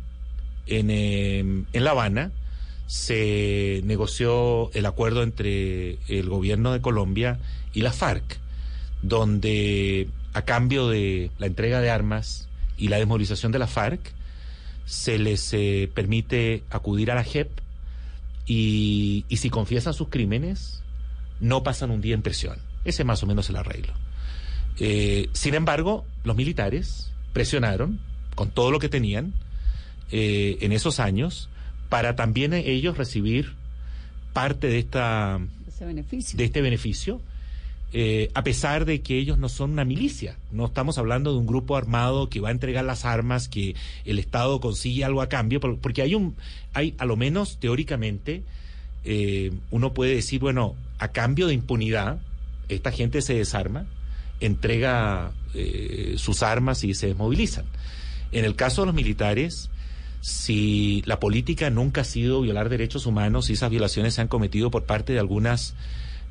[0.66, 2.32] en, eh, en La Habana,
[2.93, 7.38] se negoció el acuerdo entre el gobierno de Colombia
[7.72, 8.38] y la FARC,
[9.01, 14.12] donde a cambio de la entrega de armas y la desmovilización de la FARC,
[14.84, 17.49] se les eh, permite acudir a la JEP
[18.47, 20.82] y, si confiesan sus crímenes,
[21.40, 22.59] no pasan un día en prisión.
[22.84, 23.95] Ese es más o menos el arreglo.
[24.78, 28.01] Eh, sin embargo, los militares presionaron
[28.34, 29.32] con todo lo que tenían
[30.11, 31.49] eh, en esos años
[31.93, 33.53] para también ellos recibir
[34.32, 35.38] parte de esta
[35.68, 36.36] Ese beneficio.
[36.38, 37.20] de este beneficio,
[37.93, 40.36] eh, a pesar de que ellos no son una milicia.
[40.51, 43.74] No estamos hablando de un grupo armado que va a entregar las armas, que
[44.07, 46.34] el Estado consigue algo a cambio, por- porque hay un,
[46.72, 48.43] hay a lo menos teóricamente,
[49.05, 52.18] eh, uno puede decir, bueno, a cambio de impunidad,
[52.70, 53.84] esta gente se desarma,
[54.40, 57.66] entrega eh, sus armas y se desmovilizan.
[58.32, 59.68] En el caso de los militares,
[60.22, 64.70] si la política nunca ha sido violar derechos humanos y esas violaciones se han cometido
[64.70, 65.74] por parte de algunas,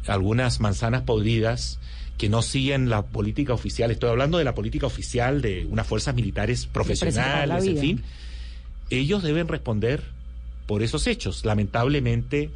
[0.07, 1.77] algunas manzanas podridas
[2.17, 6.15] que no siguen la política oficial, estoy hablando de la política oficial de unas fuerzas
[6.15, 8.03] militares profesionales, en fin,
[8.89, 10.03] ellos deben responder
[10.67, 11.43] por esos hechos.
[11.43, 12.49] Lamentablemente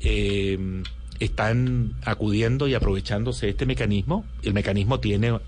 [0.00, 0.82] eh,
[1.20, 4.24] están acudiendo y aprovechándose de este mecanismo.
[4.42, 5.38] El mecanismo tiene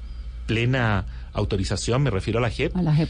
[0.47, 3.09] plena autorización, me refiero a la JEP, A la JEP.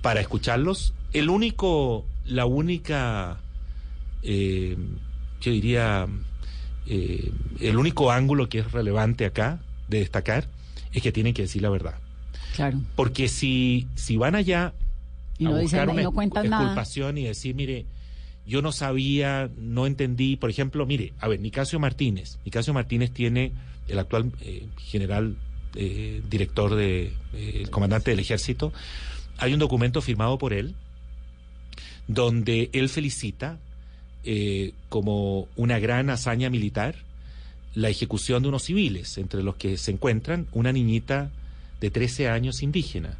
[0.00, 0.92] para escucharlos.
[1.12, 3.38] El único, la única,
[4.22, 4.76] eh,
[5.40, 6.06] yo diría,
[6.86, 10.48] eh, el único ángulo que es relevante acá de destacar
[10.92, 11.94] es que tienen que decir la verdad.
[12.54, 12.80] Claro.
[12.96, 14.74] Porque si, si van allá
[15.38, 16.62] Y no a dicen buscar y una no cuentan nada.
[16.62, 17.86] exculpación y decir, mire,
[18.46, 23.52] yo no sabía, no entendí, por ejemplo, mire, a ver, Nicasio Martínez, Nicasio Martínez tiene
[23.88, 25.36] el actual eh, general
[25.74, 28.72] eh, director de, eh, el comandante del ejército,
[29.38, 30.74] hay un documento firmado por él
[32.08, 33.58] donde él felicita
[34.24, 36.94] eh, como una gran hazaña militar
[37.74, 41.30] la ejecución de unos civiles, entre los que se encuentran una niñita
[41.80, 43.16] de 13 años indígena,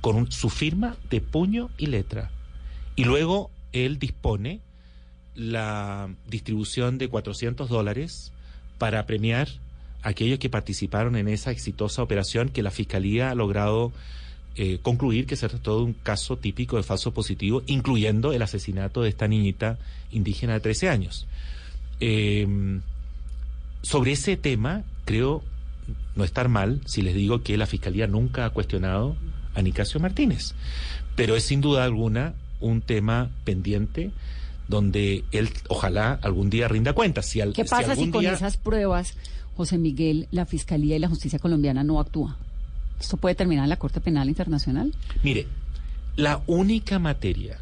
[0.00, 2.30] con un- su firma de puño y letra.
[2.96, 4.60] Y luego él dispone
[5.34, 8.32] la distribución de 400 dólares
[8.78, 9.48] para premiar
[10.02, 13.92] a aquellos que participaron en esa exitosa operación que la Fiscalía ha logrado
[14.56, 19.02] eh, concluir que se trató de un caso típico de falso positivo, incluyendo el asesinato
[19.02, 19.78] de esta niñita
[20.12, 21.26] indígena de 13 años.
[22.00, 22.46] Eh,
[23.82, 25.42] sobre ese tema, creo
[26.16, 29.16] no estar mal si les digo que la Fiscalía nunca ha cuestionado
[29.54, 30.54] a Nicasio Martínez,
[31.16, 34.10] pero es sin duda alguna un tema pendiente
[34.68, 37.26] donde él ojalá algún día rinda cuentas.
[37.26, 39.16] Si al- ¿Qué pasa si, algún con día- esas pruebas,
[39.56, 42.38] José Miguel, la Fiscalía y la Justicia colombiana no actúa?
[43.00, 44.92] ¿Esto puede terminar en la Corte Penal Internacional?
[45.22, 45.46] Mire,
[46.16, 47.58] la única materia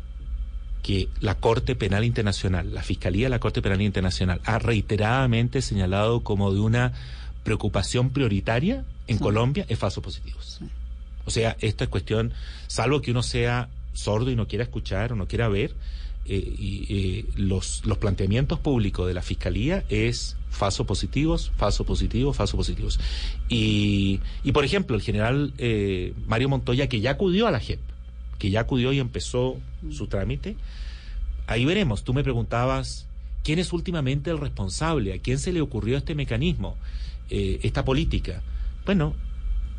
[0.82, 6.20] que la Corte Penal Internacional, la Fiscalía de la Corte Penal Internacional, ha reiteradamente señalado
[6.20, 6.92] como de una
[7.44, 10.60] preocupación prioritaria en Colombia es falsos positivos.
[11.24, 12.32] O sea, esta es cuestión,
[12.66, 15.74] salvo que uno sea sordo y no quiera escuchar o no quiera ver,
[16.24, 22.36] eh, y, eh, los, los planteamientos públicos de la Fiscalía es falsos positivos, falsos positivos,
[22.36, 23.00] falsos positivos.
[23.48, 27.80] Y, y por ejemplo, el general eh, Mario Montoya, que ya acudió a la JEP,
[28.38, 29.58] que ya acudió y empezó
[29.90, 30.56] su trámite,
[31.46, 32.04] ahí veremos.
[32.04, 33.08] Tú me preguntabas
[33.42, 35.12] ¿quién es últimamente el responsable?
[35.12, 36.76] ¿A quién se le ocurrió este mecanismo,
[37.30, 38.42] eh, esta política?
[38.84, 39.14] Bueno,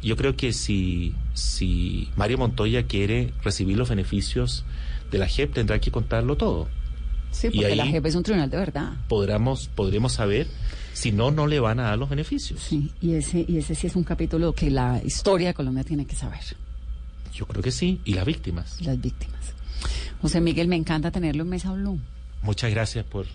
[0.02, 4.66] yo creo que si, si Mario Montoya quiere recibir los beneficios
[5.12, 6.68] de la JEP, tendrá que contarlo todo.
[7.34, 8.94] Sí, Y porque la JEP es un tribunal de verdad.
[9.10, 10.48] Podremos, podremos saber
[10.94, 12.62] si no, no le van a dar los beneficios.
[12.62, 16.06] Sí, y ese, y ese sí es un capítulo que la historia de Colombia tiene
[16.06, 16.40] que saber,
[17.34, 18.00] Yo creo que sí.
[18.06, 18.80] Y las víctimas.
[18.82, 19.42] las víctimas.
[20.22, 22.00] José Miguel, me encanta tenerlo en Mesa Blue.
[22.44, 23.26] Muchas gracias por,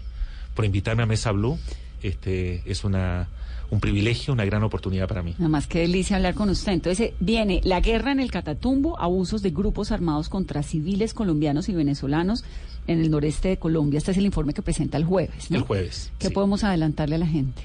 [0.55, 1.59] por invitarme a Mesa Blue.
[2.03, 3.29] Este es una,
[3.71, 5.35] un privilegio, una gran oportunidad para mí.
[5.39, 6.73] Nada más que delicia hablar con usted.
[6.73, 11.69] Entonces, eh, viene la guerra en el Catatumbo, abusos de grupos armados contra civiles colombianos
[11.69, 12.45] y venezolanos
[12.87, 13.99] en el noreste de Colombia.
[13.99, 15.51] Este es el informe que presenta el jueves.
[15.51, 15.59] ¿no?
[15.59, 16.11] El jueves.
[16.19, 17.63] ¿Qué podemos adelantarle a la gente?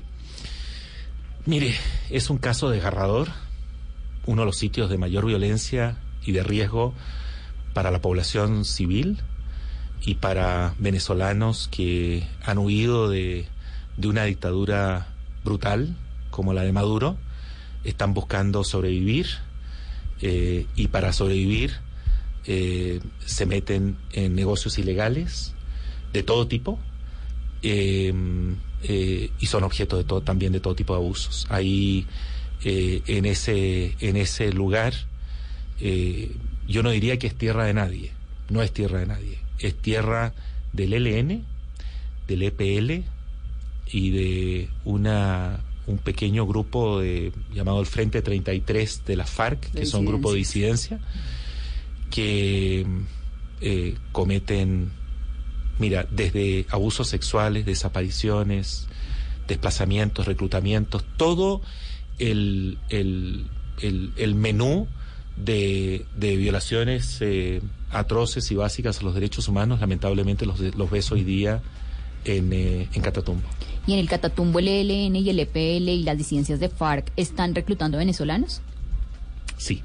[1.46, 1.74] Mire,
[2.10, 3.30] es un caso desgarrador,
[4.26, 6.94] uno de los sitios de mayor violencia y de riesgo
[7.74, 9.20] para la población civil
[10.06, 13.46] y para venezolanos que han huido de,
[13.98, 15.13] de una dictadura
[15.44, 15.96] brutal
[16.30, 17.18] como la de Maduro,
[17.84, 19.28] están buscando sobrevivir
[20.22, 21.74] eh, y para sobrevivir
[22.46, 25.54] eh, se meten en negocios ilegales
[26.12, 26.80] de todo tipo
[27.62, 28.14] eh,
[29.40, 31.48] y son objeto de todo también de todo tipo de abusos.
[31.50, 32.06] Ahí
[32.66, 34.94] en ese en ese lugar
[36.68, 38.12] yo no diría que es tierra de nadie,
[38.50, 40.34] no es tierra de nadie, es tierra
[40.74, 41.46] del ELN,
[42.28, 43.06] del EPL
[43.92, 49.82] y de una un pequeño grupo de, llamado el Frente 33 de la FARC, De
[49.82, 51.00] que son grupos de disidencia,
[52.10, 52.86] que
[53.62, 54.92] eh, cometen,
[55.80, 58.88] mira, desde abusos sexuales, desapariciones,
[59.48, 61.62] desplazamientos, reclutamientos, todo
[62.18, 63.48] el, el,
[63.82, 64.88] el, el menú
[65.36, 71.12] de, de violaciones eh, atroces y básicas a los derechos humanos, lamentablemente los, los ves
[71.12, 71.62] hoy día
[72.24, 73.48] en, eh, en Catatumbo.
[73.86, 77.54] Y en el Catatumbo el ELN y el EPL y las disidencias de FARC están
[77.54, 78.62] reclutando venezolanos.
[79.58, 79.84] Sí,